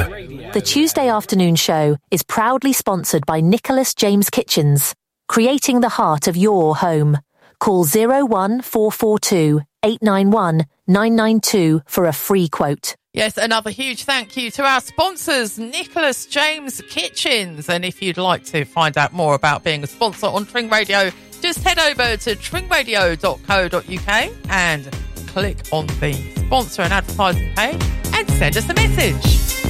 [0.52, 4.94] The Tuesday afternoon show is proudly sponsored by Nicholas James Kitchens,
[5.28, 7.18] creating the heart of your home.
[7.60, 12.96] Call 01442 891 992 for a free quote.
[13.12, 17.68] Yes, another huge thank you to our sponsors, Nicholas James Kitchens.
[17.68, 21.10] And if you'd like to find out more about being a sponsor on Tring Radio,
[21.40, 26.12] just head over to tringradio.co.uk and click on the
[26.46, 27.82] sponsor and advertising page
[28.12, 29.67] and send us a message.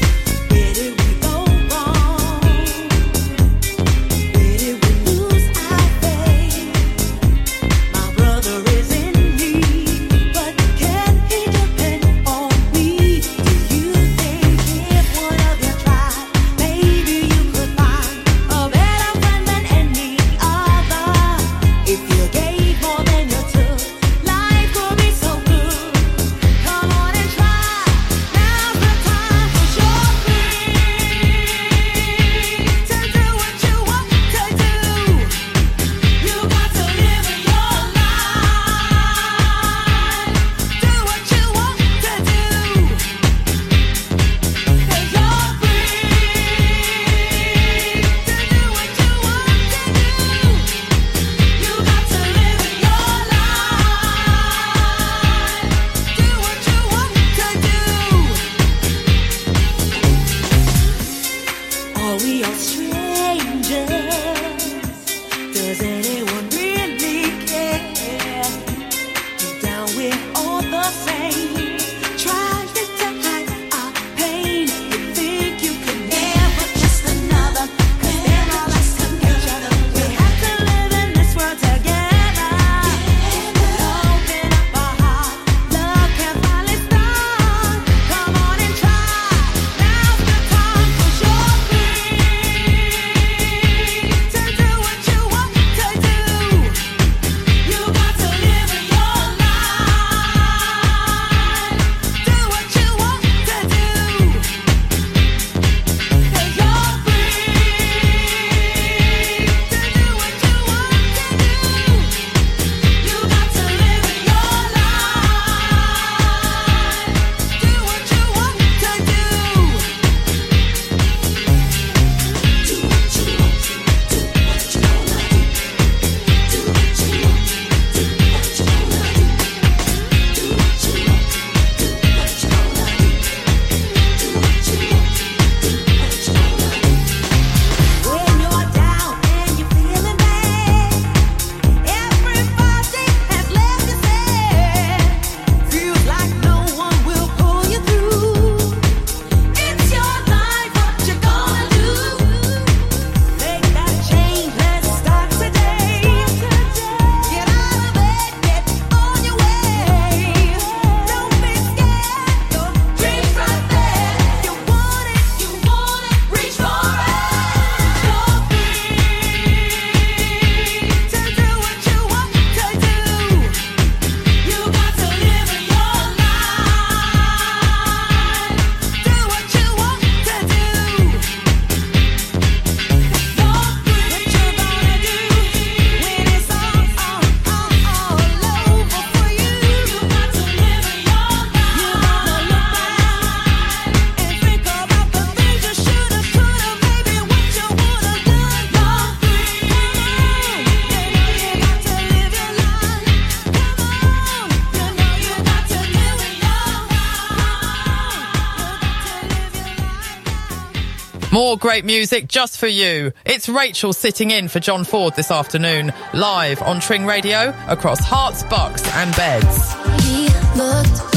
[211.59, 213.13] great music just for you.
[213.25, 218.49] It's Rachel sitting in for John Ford this afternoon, live on Tring Radio across Herts,
[218.49, 221.08] bucks, and beds.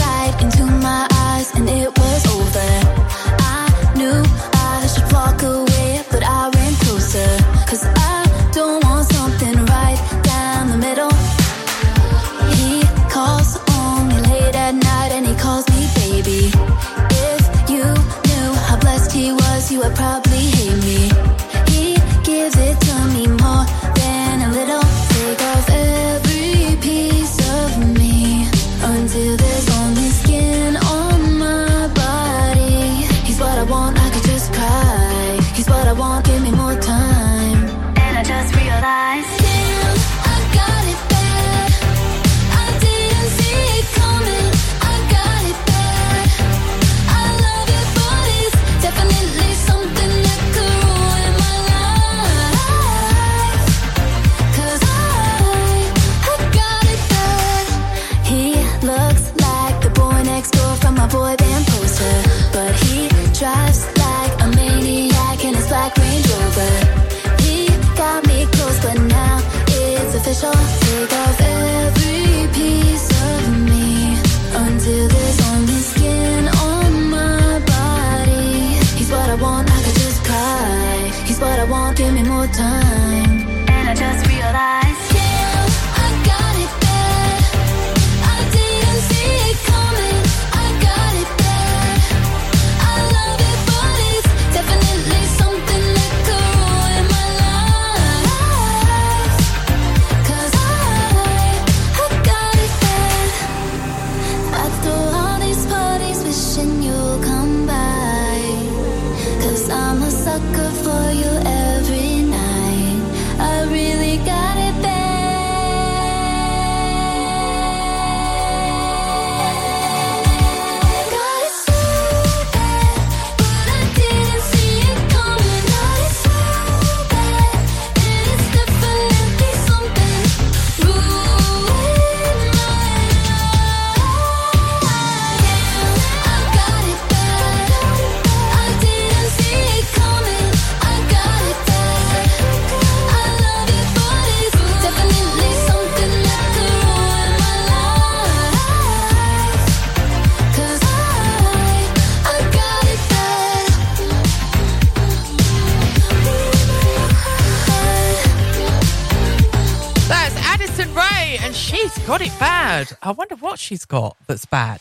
[163.03, 164.79] I wonder what she's got that's bad.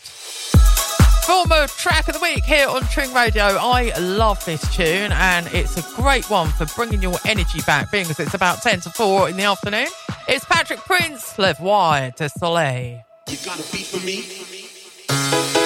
[1.25, 3.43] Former track of the week here on Tring Radio.
[3.43, 8.05] I love this tune and it's a great one for bringing your energy back, being
[8.07, 9.87] as it's about 10 to 4 in the afternoon.
[10.27, 13.01] It's Patrick Prince, Le Voix de Soleil.
[13.27, 15.60] You gotta be for me.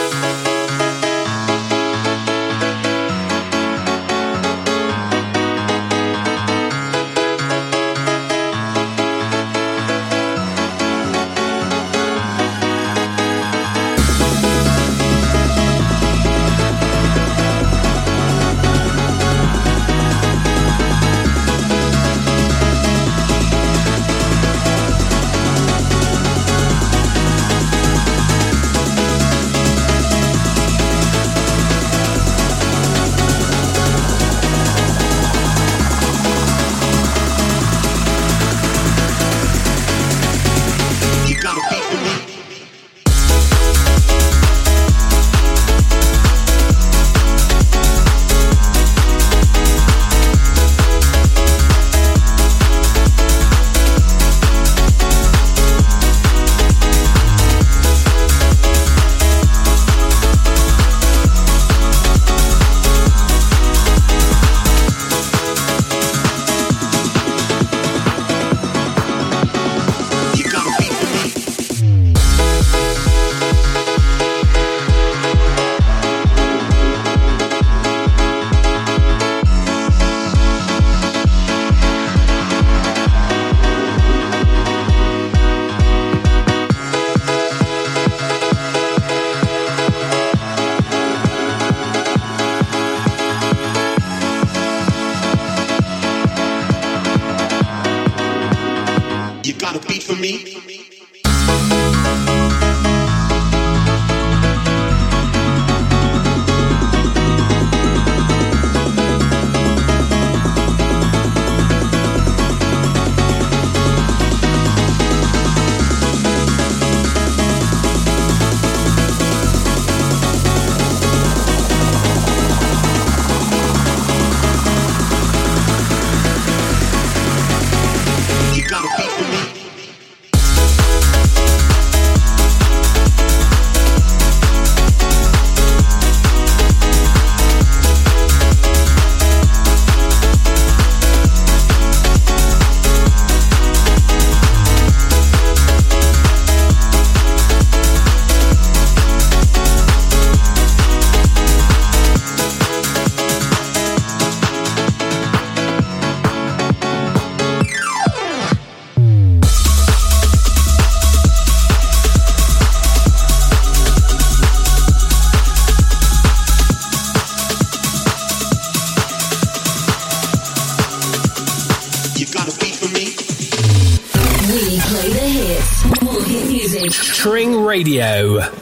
[177.86, 178.55] Radio.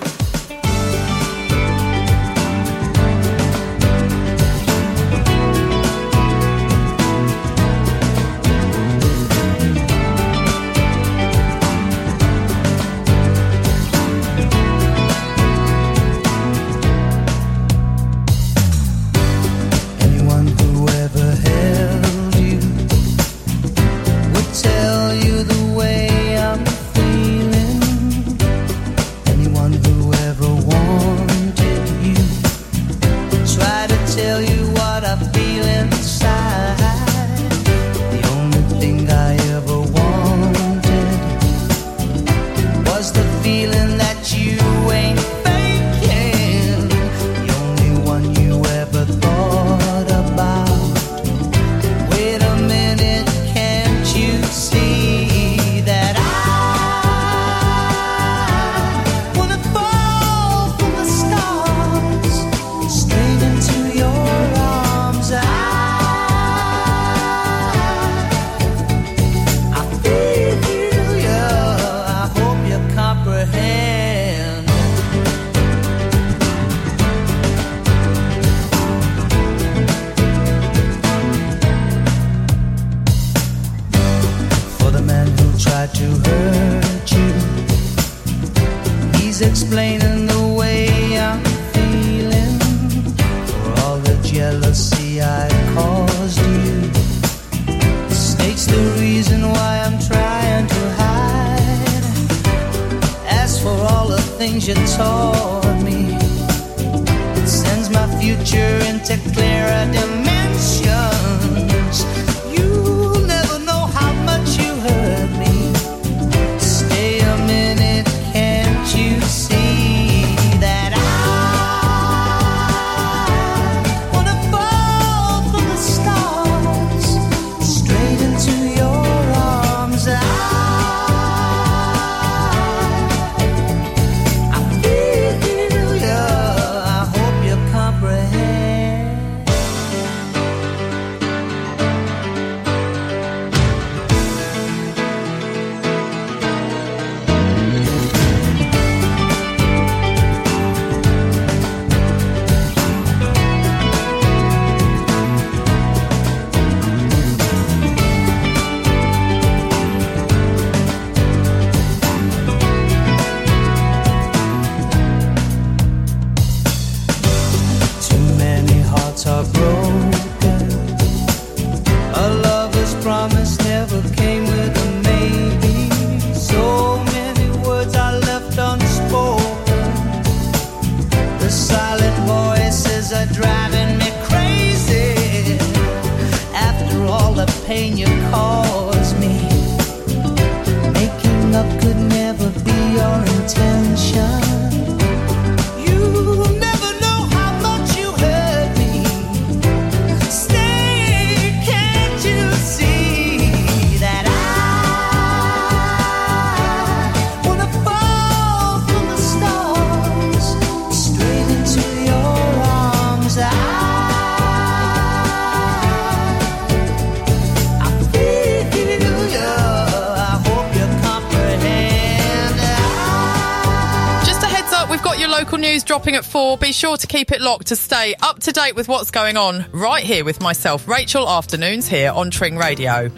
[226.54, 229.38] or be sure to keep it locked to stay up to date with what's going
[229.38, 233.10] on right here with myself, Rachel Afternoons, here on Tring Radio.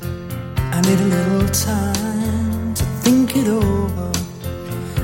[0.00, 4.12] I need a little time to think it over.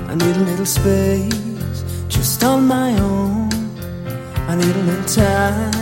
[0.08, 3.50] I need a little space just on my own.
[4.46, 5.79] I need a little time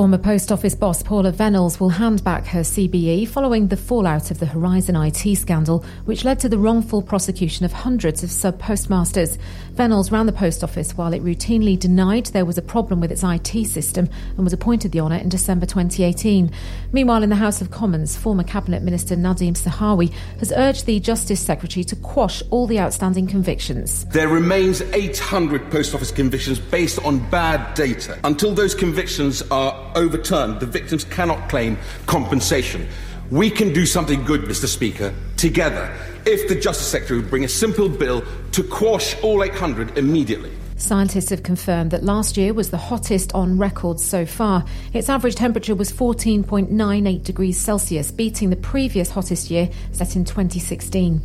[0.00, 4.38] former post office boss Paula Vennells will hand back her CBE following the fallout of
[4.38, 9.36] the Horizon IT scandal, which led to the wrongful prosecution of hundreds of sub postmasters.
[9.80, 13.24] Vennells ran the post office while it routinely denied there was a problem with its
[13.24, 16.50] IT system and was appointed the honour in December 2018.
[16.92, 21.40] Meanwhile, in the House of Commons, former Cabinet Minister Nadhim Zahawi has urged the Justice
[21.40, 24.04] Secretary to quash all the outstanding convictions.
[24.10, 28.20] There remains 800 post office convictions based on bad data.
[28.22, 32.86] Until those convictions are overturned, the victims cannot claim compensation.
[33.30, 34.66] We can do something good, Mr.
[34.66, 35.96] Speaker, together,
[36.26, 40.52] if the Justice Secretary would bring a simple bill to quash all 800 immediately.
[40.80, 44.64] Scientists have confirmed that last year was the hottest on record so far.
[44.94, 51.20] Its average temperature was 14.98 degrees Celsius, beating the previous hottest year set in 2016.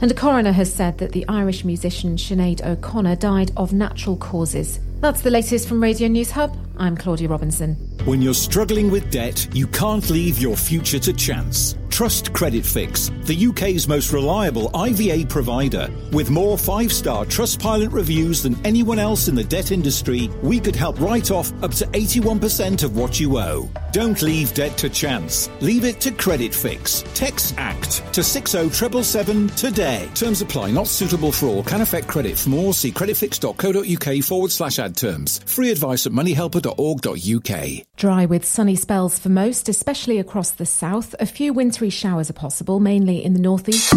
[0.00, 4.80] And a coroner has said that the Irish musician Sinead O'Connor died of natural causes.
[5.00, 6.56] That's the latest from Radio News Hub.
[6.76, 7.87] I'm Claudia Robinson.
[8.08, 11.76] When you're struggling with debt, you can't leave your future to chance.
[11.90, 15.90] Trust Credit Fix, the UK's most reliable IVA provider.
[16.12, 20.76] With more five star Trustpilot reviews than anyone else in the debt industry, we could
[20.76, 23.68] help write off up to 81% of what you owe.
[23.92, 25.50] Don't leave debt to chance.
[25.60, 27.04] Leave it to Credit Fix.
[27.14, 30.08] Text ACT to 60777 today.
[30.14, 32.38] Terms apply, not suitable for all, can affect credit.
[32.38, 35.40] For more, see creditfix.co.uk forward slash ad terms.
[35.46, 37.86] Free advice at moneyhelper.org.uk.
[37.98, 41.16] Dry with sunny spells for most, especially across the south.
[41.18, 43.92] A few wintry showers are possible, mainly in the northeast.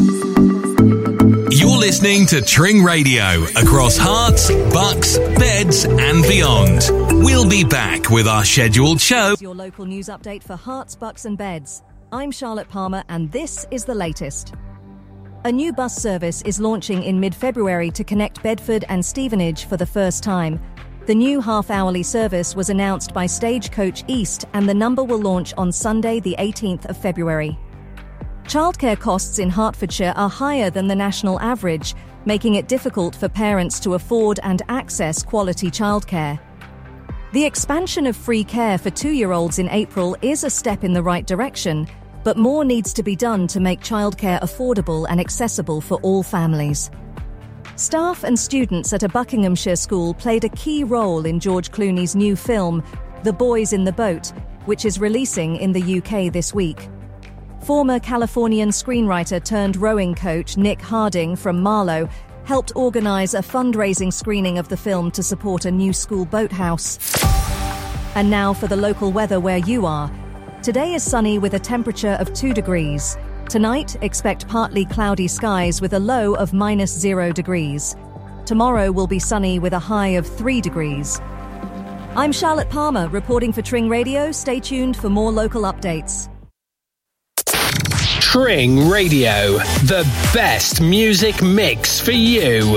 [1.51, 6.89] You're listening to Tring Radio across Herts, Bucks, Beds, and beyond.
[7.23, 9.35] We'll be back with our scheduled show.
[9.39, 11.83] Your local news update for Herts, Bucks, and Beds.
[12.11, 14.55] I'm Charlotte Palmer, and this is the latest.
[15.45, 19.77] A new bus service is launching in mid February to connect Bedford and Stevenage for
[19.77, 20.59] the first time.
[21.11, 25.53] The new half hourly service was announced by Stagecoach East, and the number will launch
[25.57, 27.59] on Sunday, the 18th of February.
[28.45, 33.77] Childcare costs in Hertfordshire are higher than the national average, making it difficult for parents
[33.81, 36.39] to afford and access quality childcare.
[37.33, 40.93] The expansion of free care for two year olds in April is a step in
[40.93, 41.89] the right direction,
[42.23, 46.89] but more needs to be done to make childcare affordable and accessible for all families.
[47.81, 52.35] Staff and students at a Buckinghamshire school played a key role in George Clooney's new
[52.35, 52.83] film,
[53.23, 54.31] The Boys in the Boat,
[54.65, 56.89] which is releasing in the UK this week.
[57.63, 62.07] Former Californian screenwriter turned rowing coach Nick Harding from Marlow
[62.43, 66.99] helped organise a fundraising screening of the film to support a new school boathouse.
[68.13, 70.11] And now for the local weather where you are.
[70.61, 73.17] Today is sunny with a temperature of 2 degrees.
[73.51, 77.97] Tonight, expect partly cloudy skies with a low of minus 0 degrees.
[78.45, 81.19] Tomorrow will be sunny with a high of 3 degrees.
[82.15, 84.31] I'm Charlotte Palmer reporting for Tring Radio.
[84.31, 86.29] Stay tuned for more local updates.
[88.21, 92.75] Tring Radio, the best music mix for you.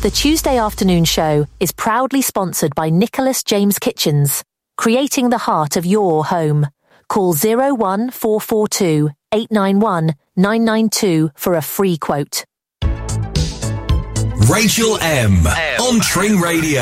[0.00, 4.42] The Tuesday afternoon show is proudly sponsored by Nicholas James Kitchens,
[4.76, 6.66] creating the heart of your home.
[7.12, 12.46] Call 01442 891 992 for a free quote.
[14.50, 15.46] Rachel M.
[15.46, 16.80] on Tring Radio.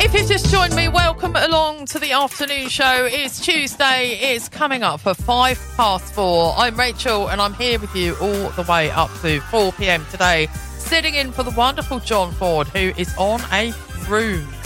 [0.00, 3.04] If you've just joined me, welcome along to the afternoon show.
[3.08, 6.54] It's Tuesday, it's coming up for five past four.
[6.56, 10.48] I'm Rachel and I'm here with you all the way up to 4 pm today,
[10.78, 13.70] sitting in for the wonderful John Ford, who is on a
[14.02, 14.57] cruise.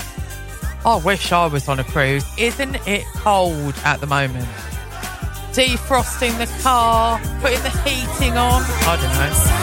[0.84, 2.26] I wish I was on a cruise.
[2.36, 4.48] Isn't it cold at the moment?
[5.54, 8.62] Defrosting the car, putting the heating on.
[8.66, 9.62] I don't know.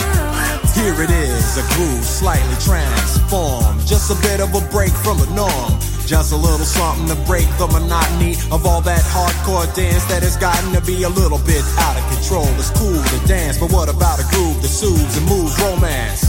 [0.80, 3.86] Here it is, a groove slightly transformed.
[3.86, 5.80] Just a bit of a break from the norm.
[6.08, 10.38] Just a little something to break the monotony of all that hardcore dance that has
[10.38, 12.48] gotten to be a little bit out of control.
[12.56, 16.29] It's cool to dance, but what about a groove that soothes and moves romance?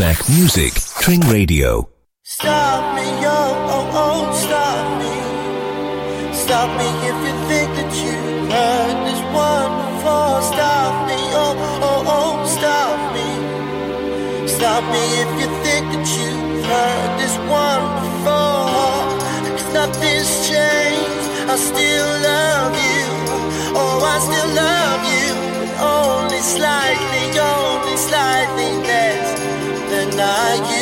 [0.00, 0.72] Back music.
[1.04, 1.86] Tring Radio.
[2.22, 5.14] Stop me, oh, oh, oh, stop me.
[6.32, 8.16] Stop me if you think that you
[8.48, 10.40] heard this one before.
[10.40, 11.52] Stop me, oh,
[11.84, 13.28] oh, oh, stop me.
[14.48, 16.30] Stop me if you think that you
[16.64, 19.04] heard this one before.
[19.52, 21.28] Cause nothing's changed.
[21.44, 23.04] I still love you.
[23.76, 25.20] Oh, I still love you.
[30.20, 30.79] Than I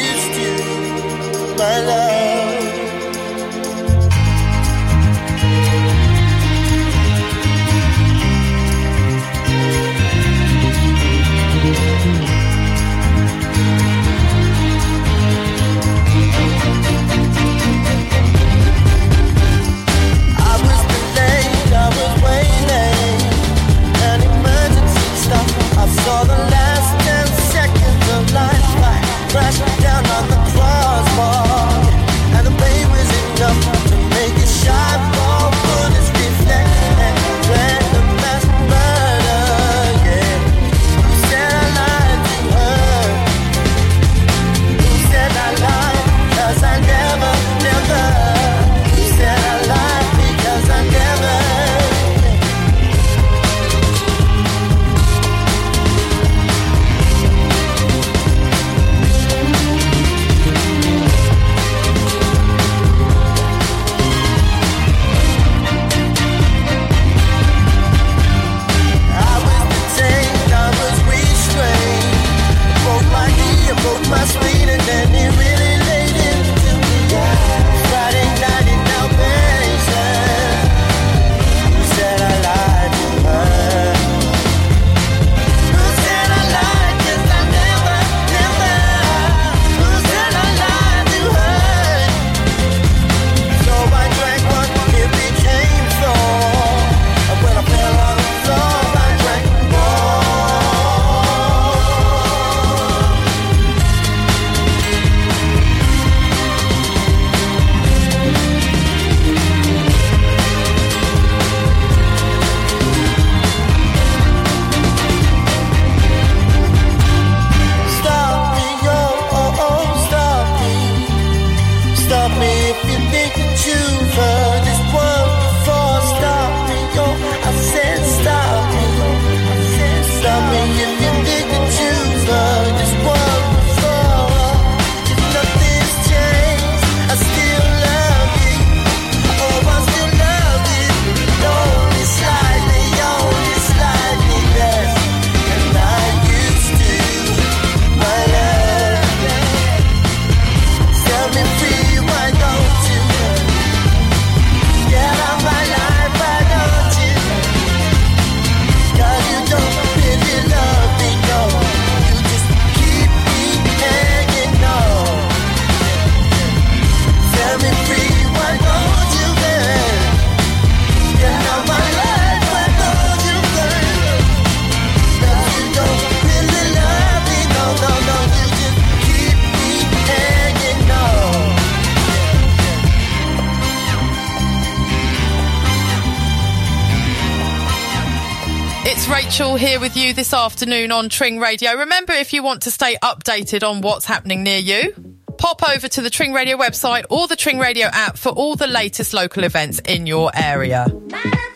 [190.18, 191.74] this afternoon on Tring Radio.
[191.74, 194.92] Remember, if you want to stay updated on what's happening near you,
[195.38, 198.66] pop over to the Tring Radio website or the Tring Radio app for all the
[198.66, 200.88] latest local events in your area.
[201.08, 201.47] Bye.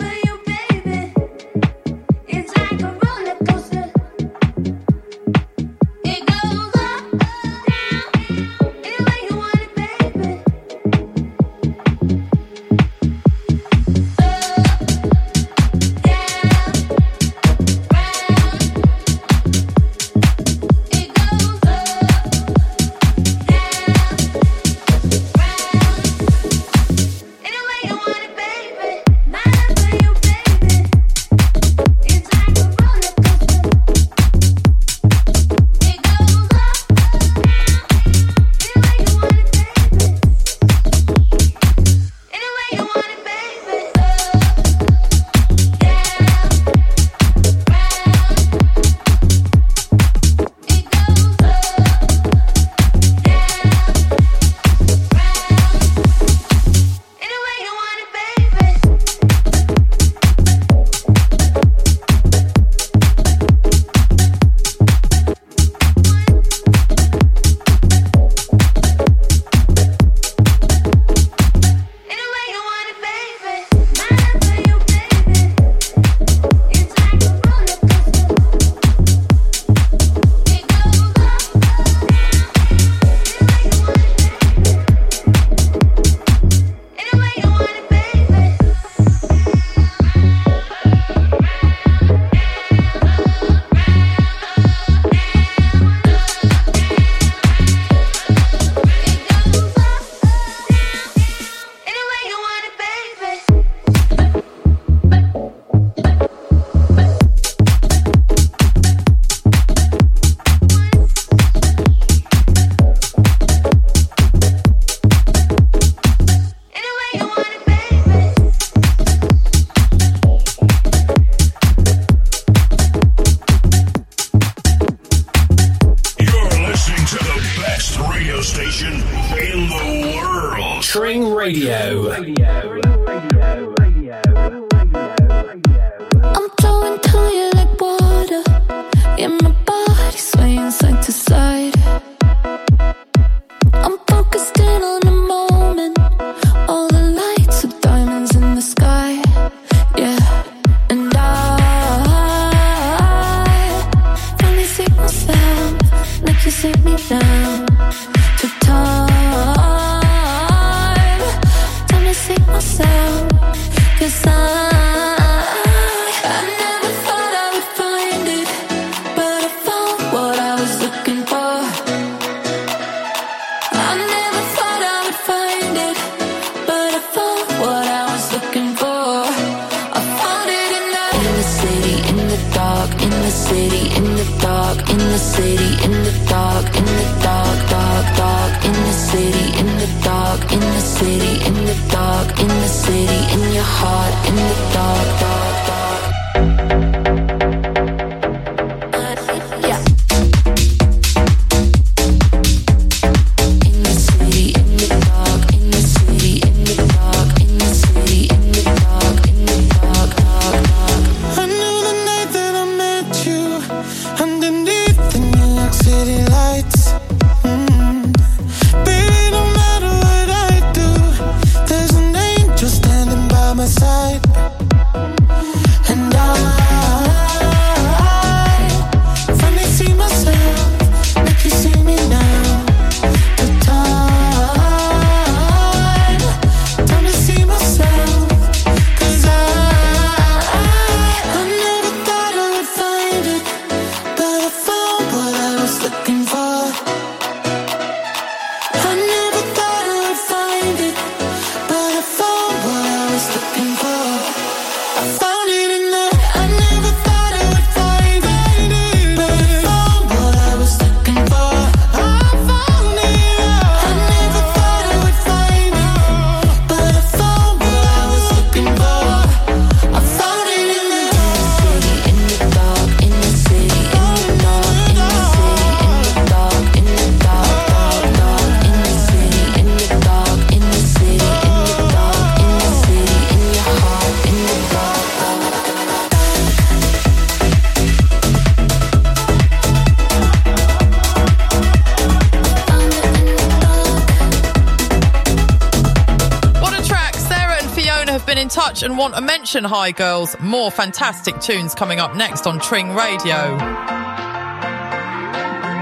[299.60, 300.34] High Girls.
[300.40, 303.58] More fantastic tunes coming up next on Tring Radio.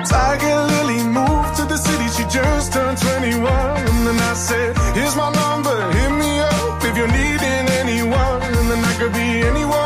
[0.04, 3.46] Tiger Lily moved to the city, she just turned 21.
[3.46, 8.42] And then I said, Here's my number, hit me up if you're needing anyone.
[8.42, 9.79] And then I could be anyone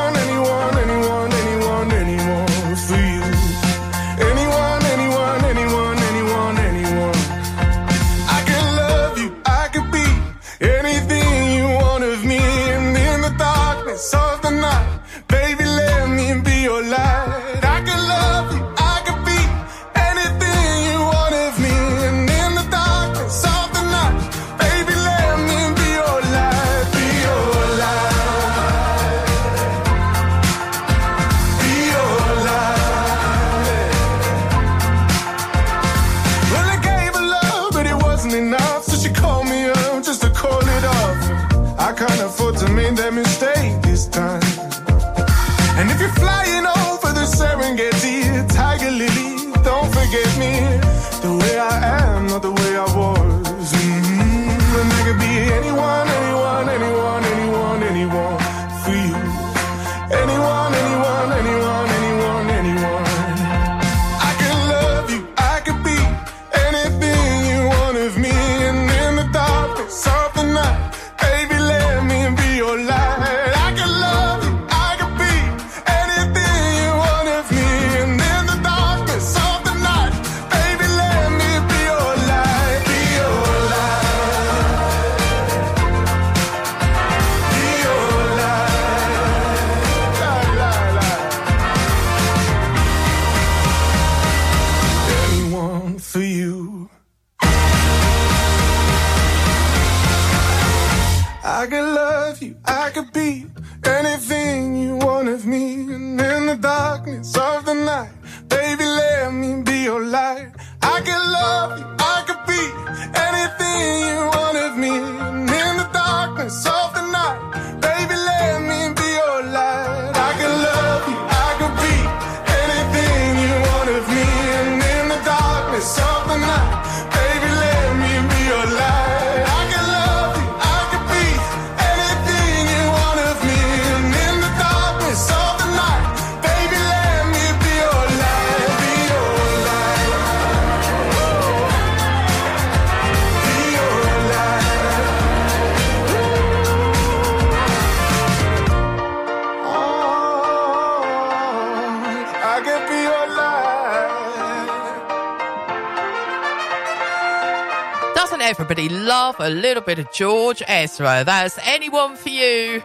[159.44, 161.22] a little bit of George Ezra.
[161.24, 162.82] That's anyone for you.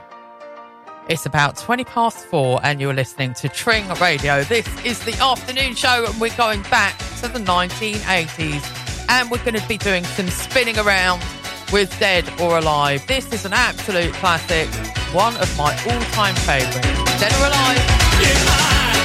[1.08, 4.44] It's about 20 past four, and you're listening to Tring Radio.
[4.44, 9.08] This is the afternoon show, and we're going back to the 1980s.
[9.08, 11.24] And we're going to be doing some spinning around
[11.72, 13.08] with Dead or Alive.
[13.08, 14.68] This is an absolute classic,
[15.16, 17.20] one of my all time favourites.
[17.22, 17.80] Dead or Alive.
[18.28, 18.98] I,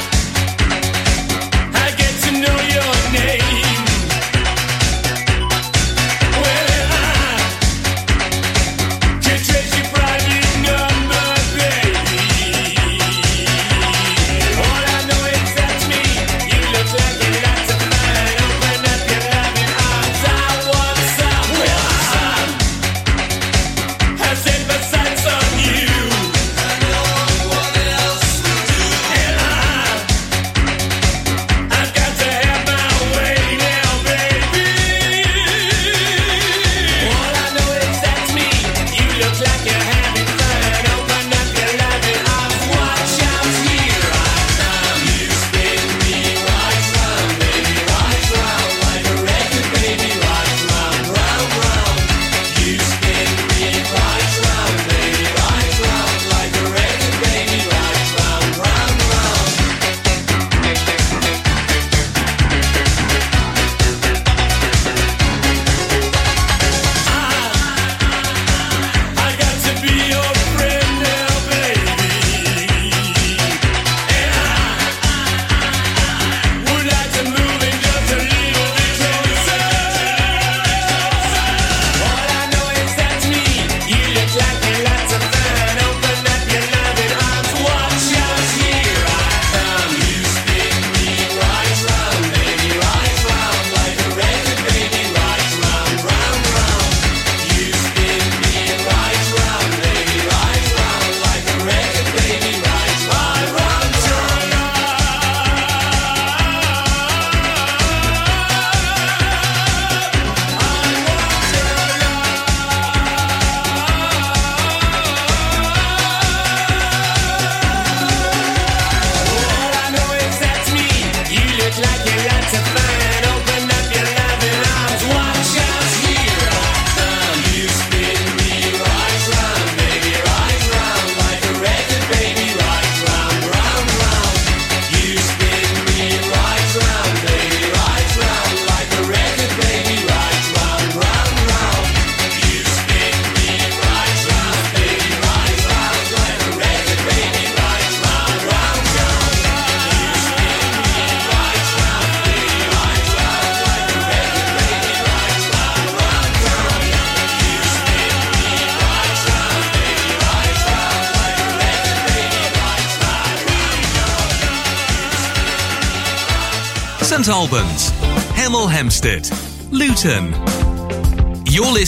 [1.73, 3.43] I get to know your name.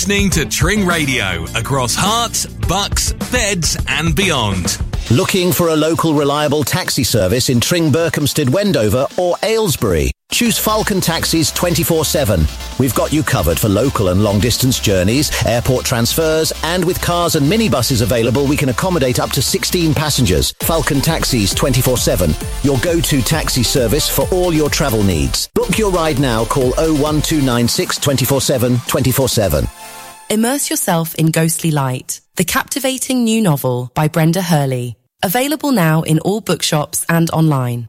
[0.06, 4.80] Listening to Tring Radio across Herts, Bucks, Beds, and beyond.
[5.10, 10.12] Looking for a local reliable taxi service in Tring, Berkhamsted, Wendover, or Aylesbury?
[10.30, 12.44] Choose Falcon Taxis 24 7.
[12.78, 17.34] We've got you covered for local and long distance journeys, airport transfers, and with cars
[17.34, 20.54] and minibuses available, we can accommodate up to 16 passengers.
[20.60, 22.30] Falcon Taxis 24 7.
[22.62, 25.48] Your go to taxi service for all your travel needs.
[25.52, 26.44] Book your ride now.
[26.44, 29.66] Call 01296 24 7 24 7.
[30.28, 34.96] Immerse yourself in Ghostly Light, the captivating new novel by Brenda Hurley.
[35.22, 37.88] Available now in all bookshops and online.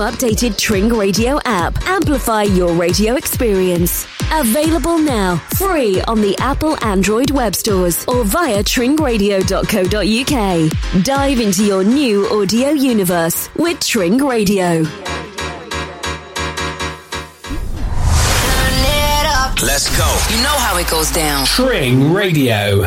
[0.00, 1.80] updated Tring Radio app.
[1.86, 4.06] Amplify your radio experience.
[4.32, 11.04] Available now, free on the Apple Android web stores or via tringradio.co.uk.
[11.04, 14.84] Dive into your new audio universe with Tring Radio.
[19.62, 20.06] Let's go.
[20.34, 21.44] You know how it goes down.
[21.44, 22.80] Tring Radio.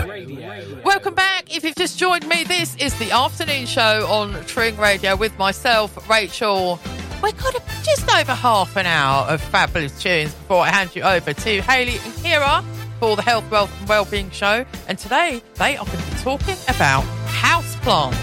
[0.83, 1.55] Welcome back.
[1.55, 6.09] If you've just joined me, this is the afternoon show on Tring Radio with myself,
[6.09, 6.79] Rachel.
[7.23, 7.53] We've got
[7.83, 11.93] just over half an hour of fabulous tunes before I hand you over to Haley
[11.93, 12.65] and Kira
[12.99, 14.65] for the Health, Wealth and Wellbeing show.
[14.89, 18.17] And today they are going to be talking about house plants.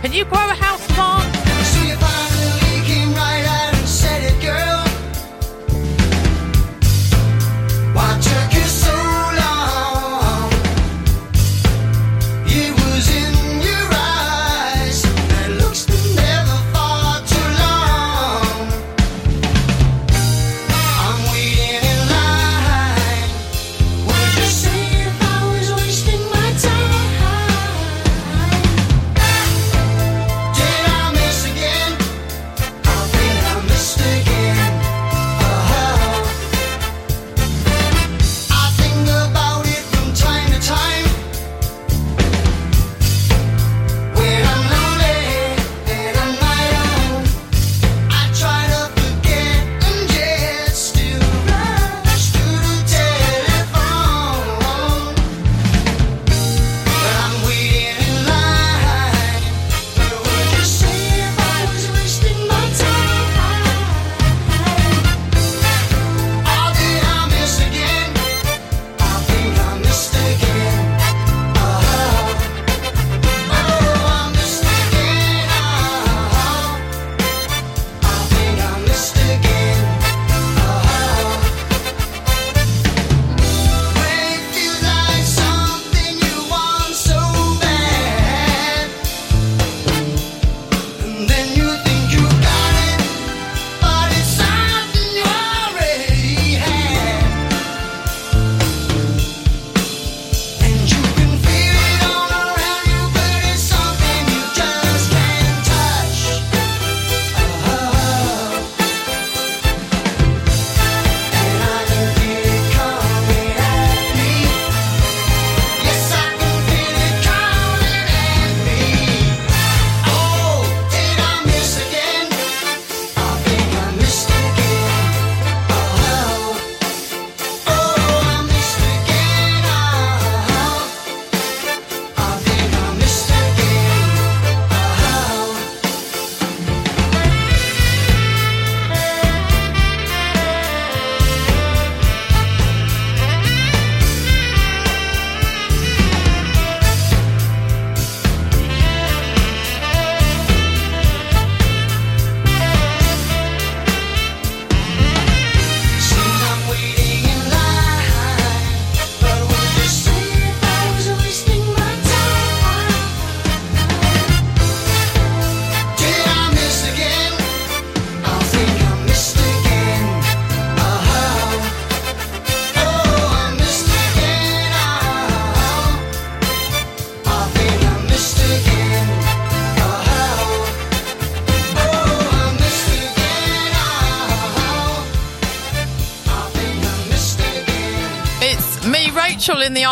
[0.00, 1.42] Can you grow a house plant?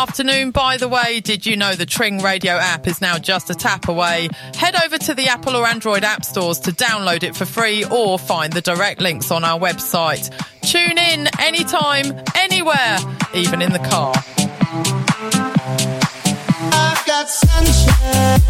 [0.01, 0.49] afternoon.
[0.49, 3.87] By the way, did you know the Tring Radio app is now just a tap
[3.87, 4.29] away?
[4.55, 8.17] Head over to the Apple or Android app stores to download it for free or
[8.17, 10.31] find the direct links on our website.
[10.61, 12.97] Tune in anytime, anywhere,
[13.35, 14.11] even in the car.
[16.73, 18.41] I've got sunshine.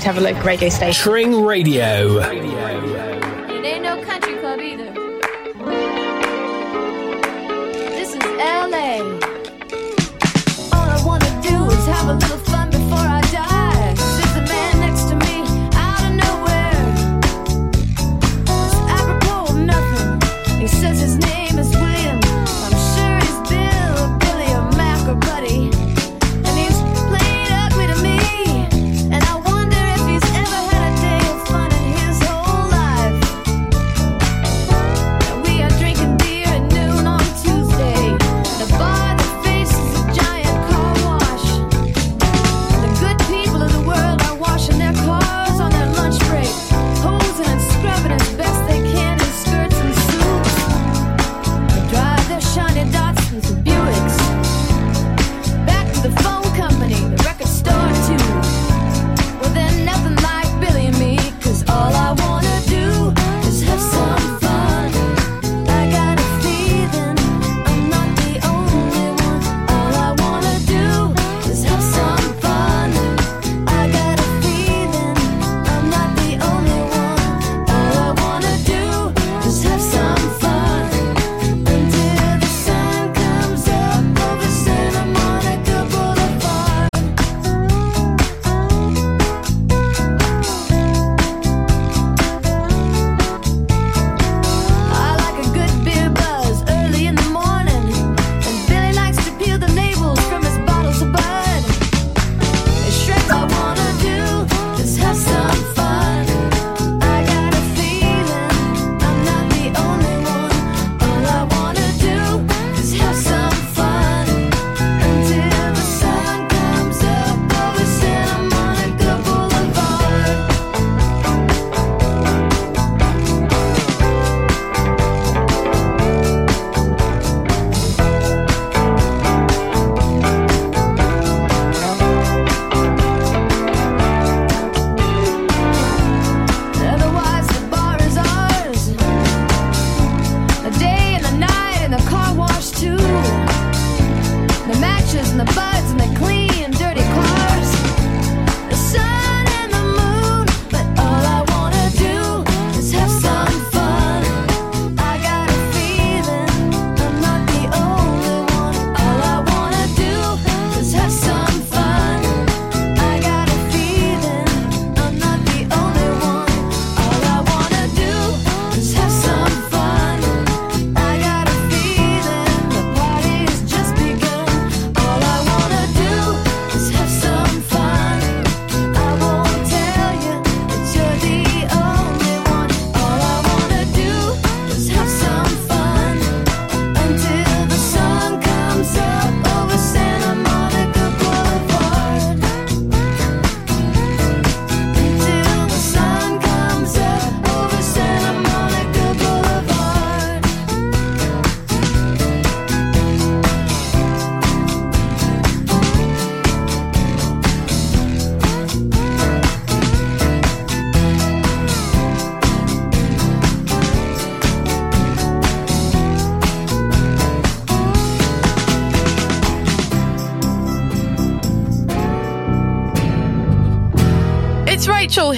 [0.00, 1.02] to have a local radio station.
[1.02, 2.18] Tring Radio.
[2.28, 3.19] radio.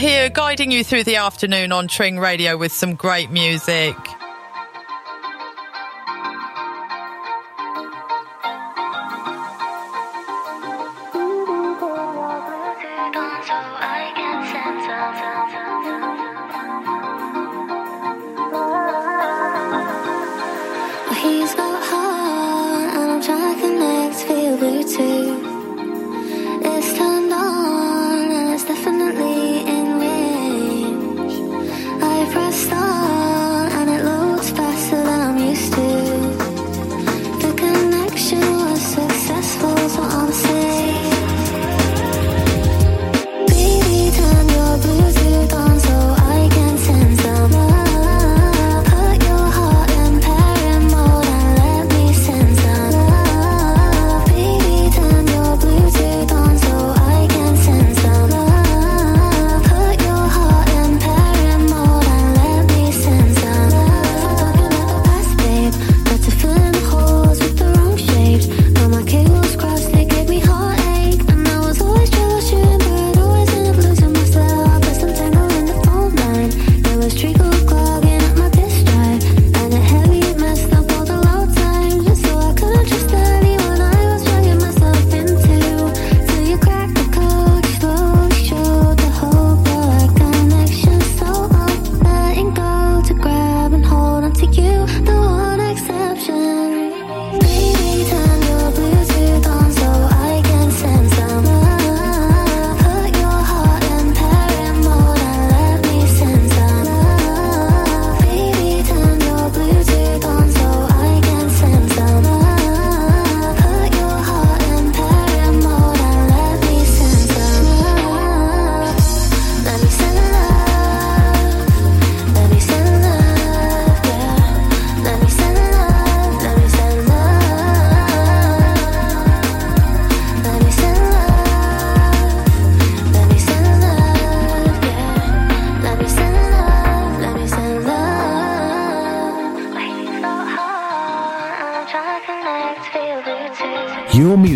[0.03, 3.95] here guiding you through the afternoon on Tring Radio with some great music.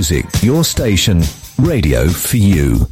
[0.08, 1.20] music, your station,
[1.58, 2.85] radio for you.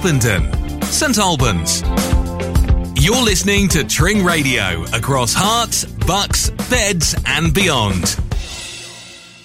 [0.00, 1.82] Harpenden, St Albans.
[2.94, 8.18] You're listening to Tring Radio across Herts, bucks, beds, and beyond.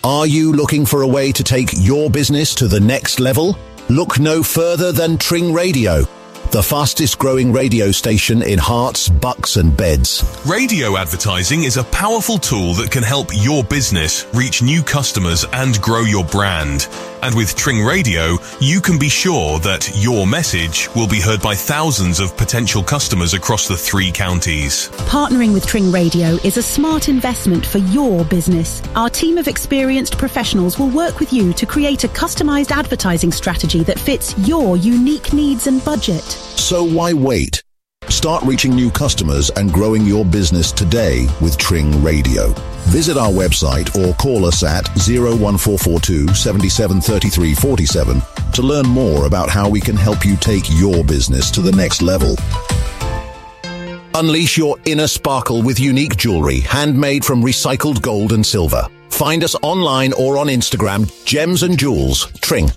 [0.05, 3.57] Are you looking for a way to take your business to the next level?
[3.89, 6.03] Look no further than Tring Radio,
[6.51, 10.23] the fastest growing radio station in Herts, bucks, and beds.
[10.45, 15.81] Radio advertising is a powerful tool that can help your business reach new customers and
[15.81, 16.87] grow your brand.
[17.25, 21.55] And with Tring Radio, you can be sure that your message will be heard by
[21.55, 24.89] thousands of potential customers across the three counties.
[25.09, 28.83] Partnering with Tring Radio is a smart investment for your business.
[28.93, 33.81] Our team of experienced professionals will work with you to create a customized advertising strategy
[33.85, 36.21] that fits your unique needs and budget.
[36.21, 37.64] So why wait?
[38.09, 42.53] Start reaching new customers and growing your business today with Tring Radio.
[42.89, 48.21] Visit our website or call us at 01442 773347
[48.53, 52.01] to learn more about how we can help you take your business to the next
[52.01, 52.35] level.
[54.13, 58.87] Unleash your inner sparkle with unique jewelry handmade from recycled gold and silver.
[59.09, 62.69] Find us online or on Instagram, Gems and Jewels, Tring.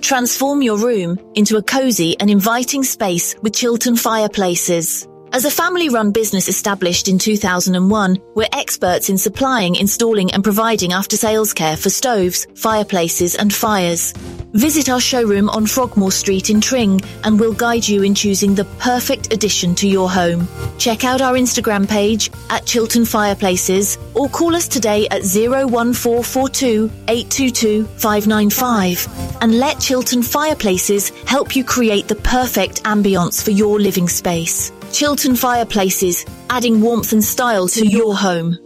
[0.00, 5.06] Transform your room into a cozy and inviting space with Chiltern Fireplaces.
[5.32, 11.52] As a family-run business established in 2001, we're experts in supplying, installing and providing after-sales
[11.52, 14.12] care for stoves, fireplaces and fires.
[14.54, 18.64] Visit our showroom on Frogmore Street in Tring and we'll guide you in choosing the
[18.80, 20.48] perfect addition to your home.
[20.78, 27.84] Check out our Instagram page at Chiltern Fireplaces or call us today at 01442 822
[27.84, 34.72] 595 and let Chiltern Fireplaces help you create the perfect ambience for your living space.
[34.92, 38.58] Chiltern Fireplaces, adding warmth and style to your home.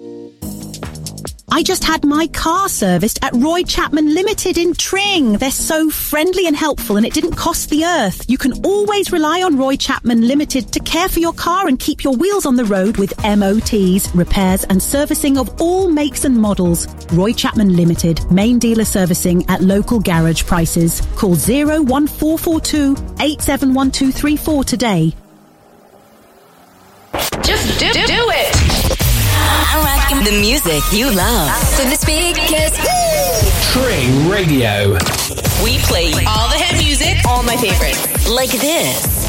[1.53, 5.35] I just had my car serviced at Roy Chapman Limited in Tring.
[5.35, 8.28] They're so friendly and helpful and it didn't cost the earth.
[8.28, 12.03] You can always rely on Roy Chapman Limited to care for your car and keep
[12.03, 16.89] your wheels on the road with MOTs, repairs and servicing of all makes and models.
[17.12, 21.03] Roy Chapman Limited, main dealer servicing at local garage prices.
[21.15, 25.15] Call 01442 871234 today.
[27.43, 28.51] Just do, do, do it.
[29.70, 31.51] I'm rocking the music you love.
[31.62, 32.75] So the speakers.
[33.73, 34.94] Tring Radio.
[35.62, 38.28] We play all the hit music, all my favorites.
[38.28, 39.25] Like this.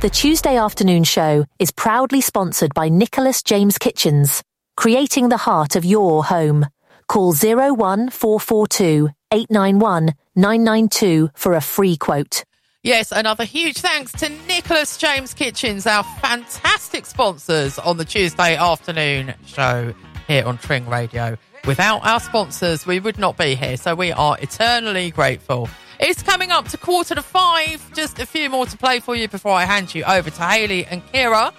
[0.00, 4.42] The Tuesday afternoon show is proudly sponsored by Nicholas James Kitchens,
[4.76, 6.66] creating the heart of your home.
[7.06, 12.42] Call 01442 891 992 for a free quote.
[12.84, 19.34] Yes, another huge thanks to Nicholas James Kitchens, our fantastic sponsors on the Tuesday afternoon
[19.46, 19.94] show
[20.26, 21.36] here on Tring Radio.
[21.64, 25.68] Without our sponsors, we would not be here, so we are eternally grateful.
[26.00, 27.88] It's coming up to quarter to five.
[27.94, 30.84] Just a few more to play for you before I hand you over to Haley
[30.86, 31.54] and Kira.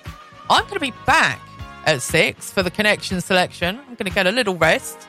[0.50, 1.40] I'm going to be back
[1.86, 3.80] at six for the connection selection.
[3.80, 5.08] I'm going to get a little rest.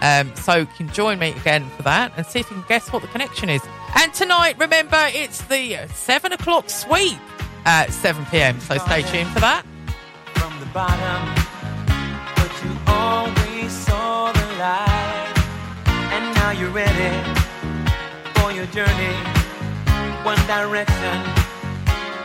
[0.00, 2.92] Um, so you can join me again for that and see if you can guess
[2.92, 3.60] what the connection is.
[3.96, 7.18] And tonight, remember, it's the seven o'clock sweep
[7.66, 8.58] at 7 pm.
[8.60, 9.64] So stay tuned for that.
[10.34, 11.20] from the bottom,
[12.36, 15.34] but you always saw the light.
[15.86, 17.12] And now you're ready
[18.36, 19.14] for your journey.
[20.24, 21.16] One direction,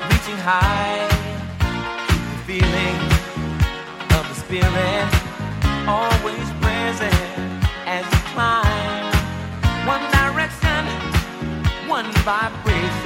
[0.10, 1.08] reaching high.
[2.08, 2.98] Keep the feeling
[4.18, 5.26] of the spirit
[5.88, 8.75] always present as you climb.
[11.96, 13.05] One vibration.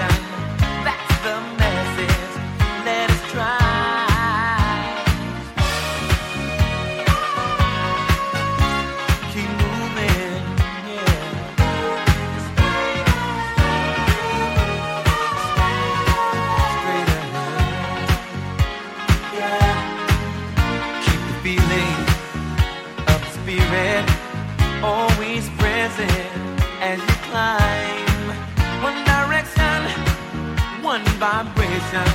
[30.99, 32.07] One vibration.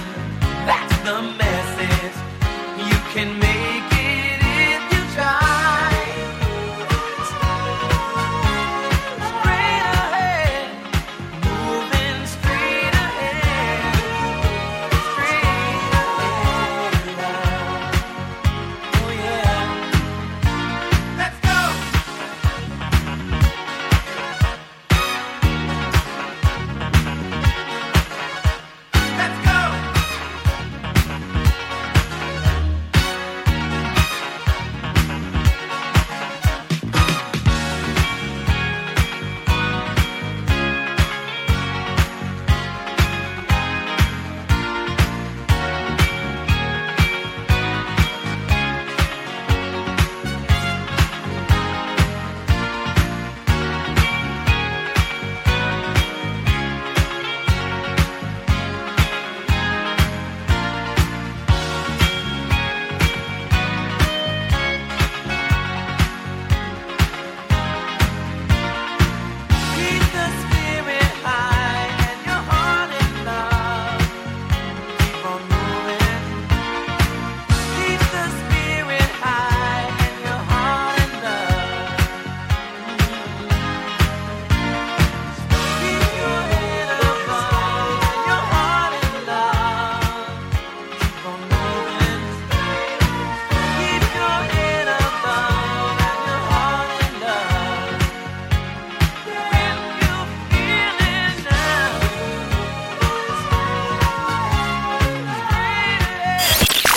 [0.66, 2.16] That's the message.
[2.78, 3.73] You can make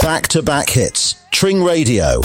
[0.07, 1.21] Back to back hits.
[1.31, 2.21] Tring Radio.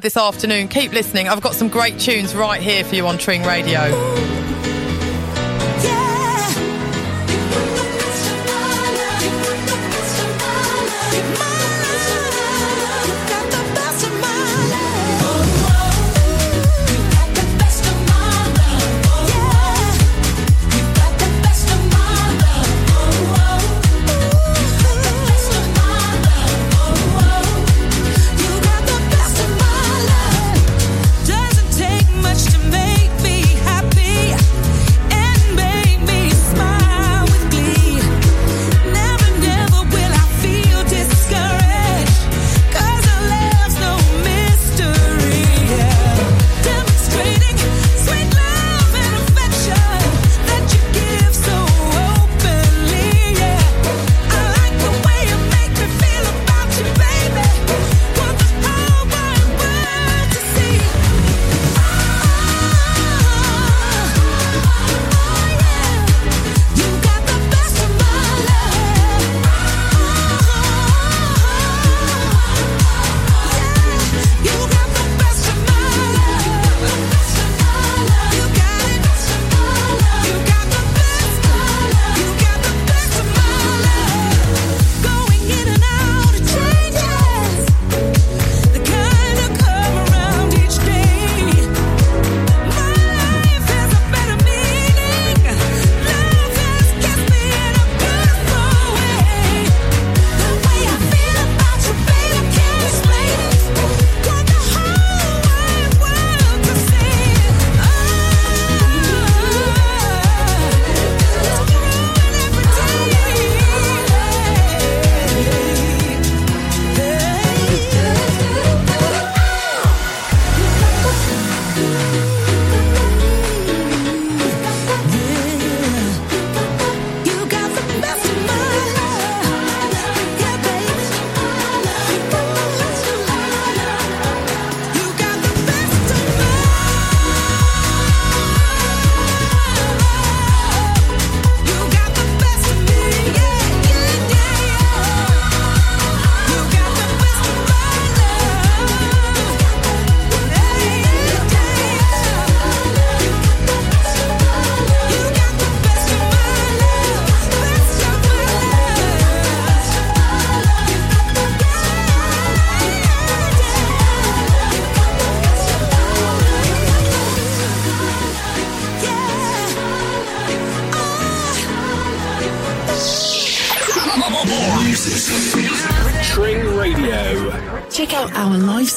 [0.00, 0.68] this afternoon.
[0.68, 1.28] Keep listening.
[1.28, 4.49] I've got some great tunes right here for you on Tring Radio.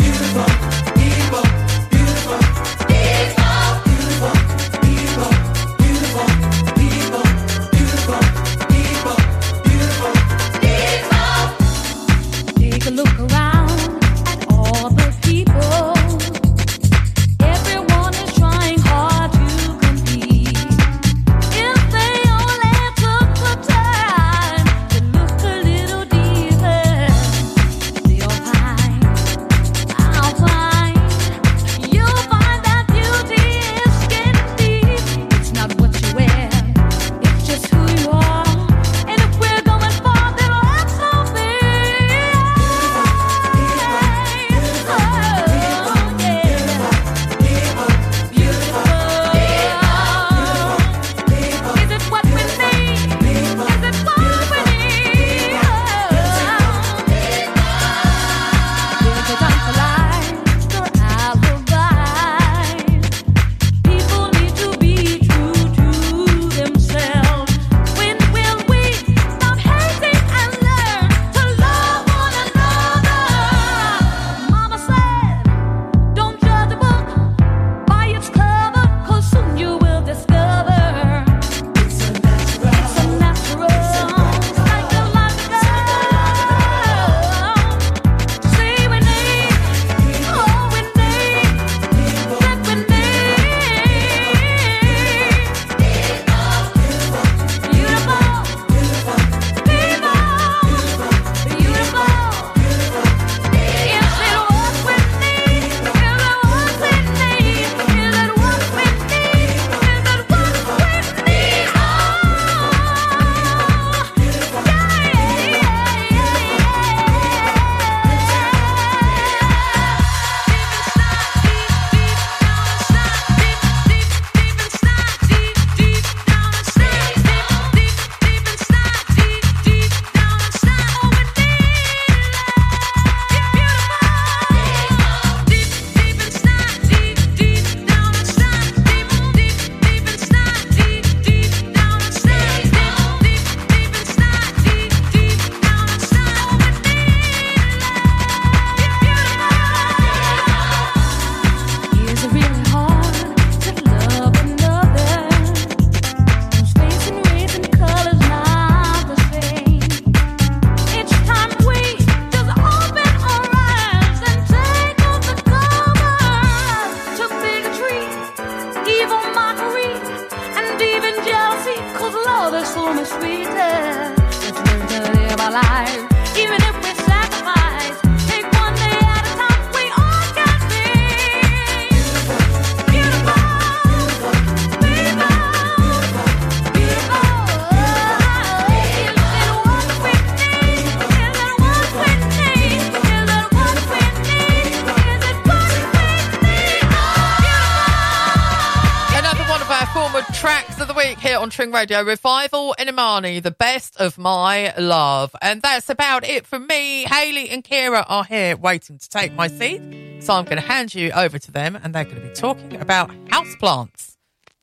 [200.45, 204.75] tracks of the week here on Tring Radio Revival in Imani, the best of my
[204.77, 205.35] love.
[205.41, 207.05] And that's about it from me.
[207.05, 209.81] Haley and Kira are here waiting to take my seat.
[210.21, 212.79] So I'm going to hand you over to them and they're going to be talking
[212.79, 214.17] about houseplants.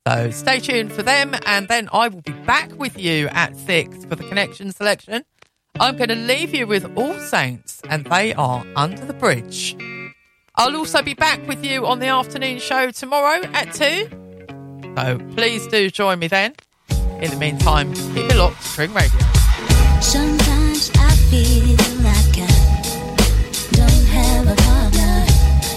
[0.06, 4.04] So stay tuned for them and then I will be back with you at six
[4.04, 5.24] for the connection selection.
[5.80, 9.76] I'm going to leave you with All Saints and they are under the bridge.
[10.54, 14.21] I'll also be back with you on the afternoon show tomorrow at 2.
[14.96, 16.54] So please do join me then.
[17.20, 19.18] In the meantime, keep it locked to Tring Radio.
[20.00, 22.52] Sometimes I feel like I
[23.72, 25.24] don't have a partner.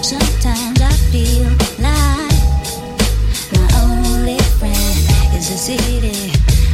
[0.04, 1.48] Sometimes I feel
[1.80, 2.36] like
[3.56, 4.98] my only friend
[5.34, 6.32] is the city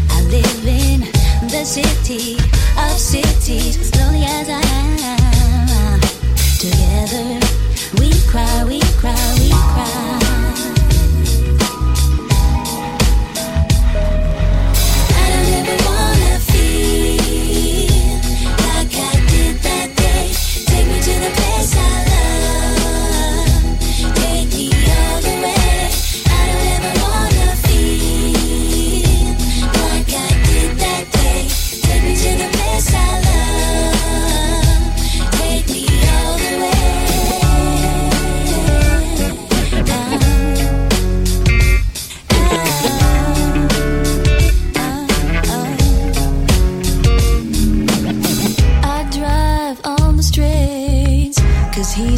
[0.10, 1.02] I live in.
[1.48, 2.38] The city
[2.78, 6.00] of cities, as lonely as I am.
[6.58, 7.40] Together
[8.00, 10.11] we cry, we cry, we cry.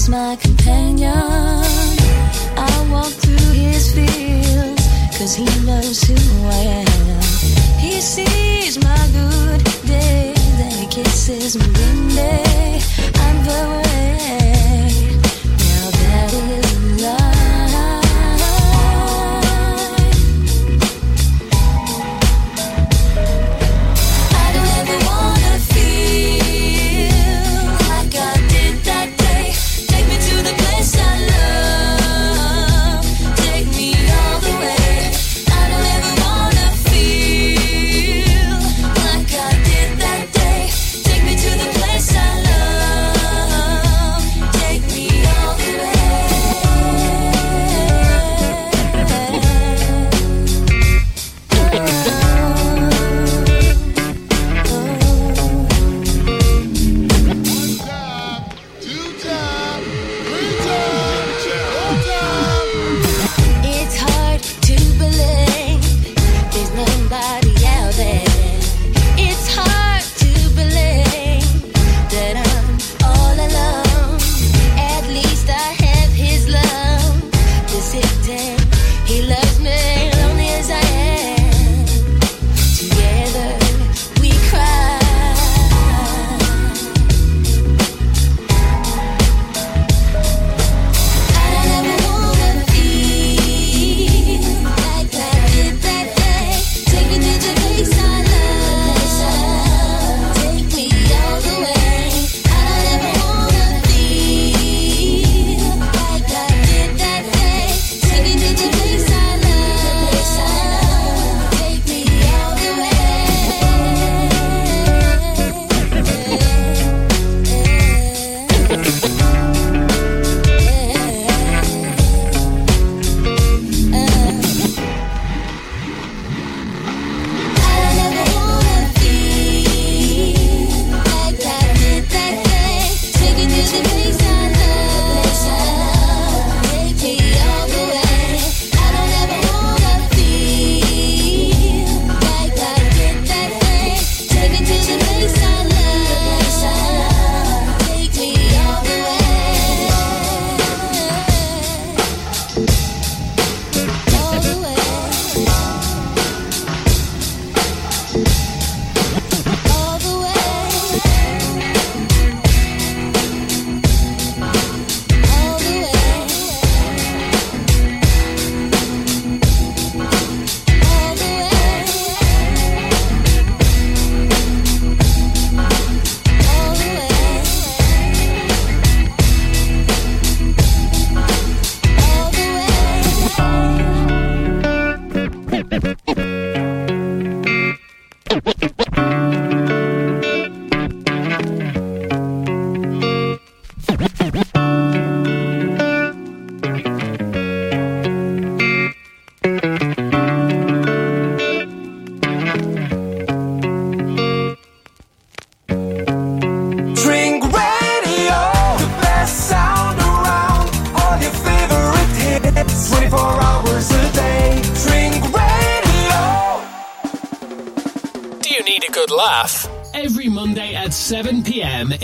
[0.10, 1.14] My companion.
[2.58, 3.94] I walk through his
[5.34, 6.16] he knows who
[6.46, 7.22] I am.
[7.80, 12.82] He sees my good day, then he kisses me day.
[13.16, 13.83] I'm the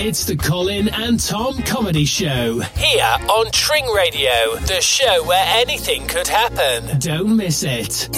[0.09, 2.61] It's the Colin and Tom Comedy Show.
[2.61, 6.97] Here on Tring Radio, the show where anything could happen.
[6.97, 8.09] Don't miss it.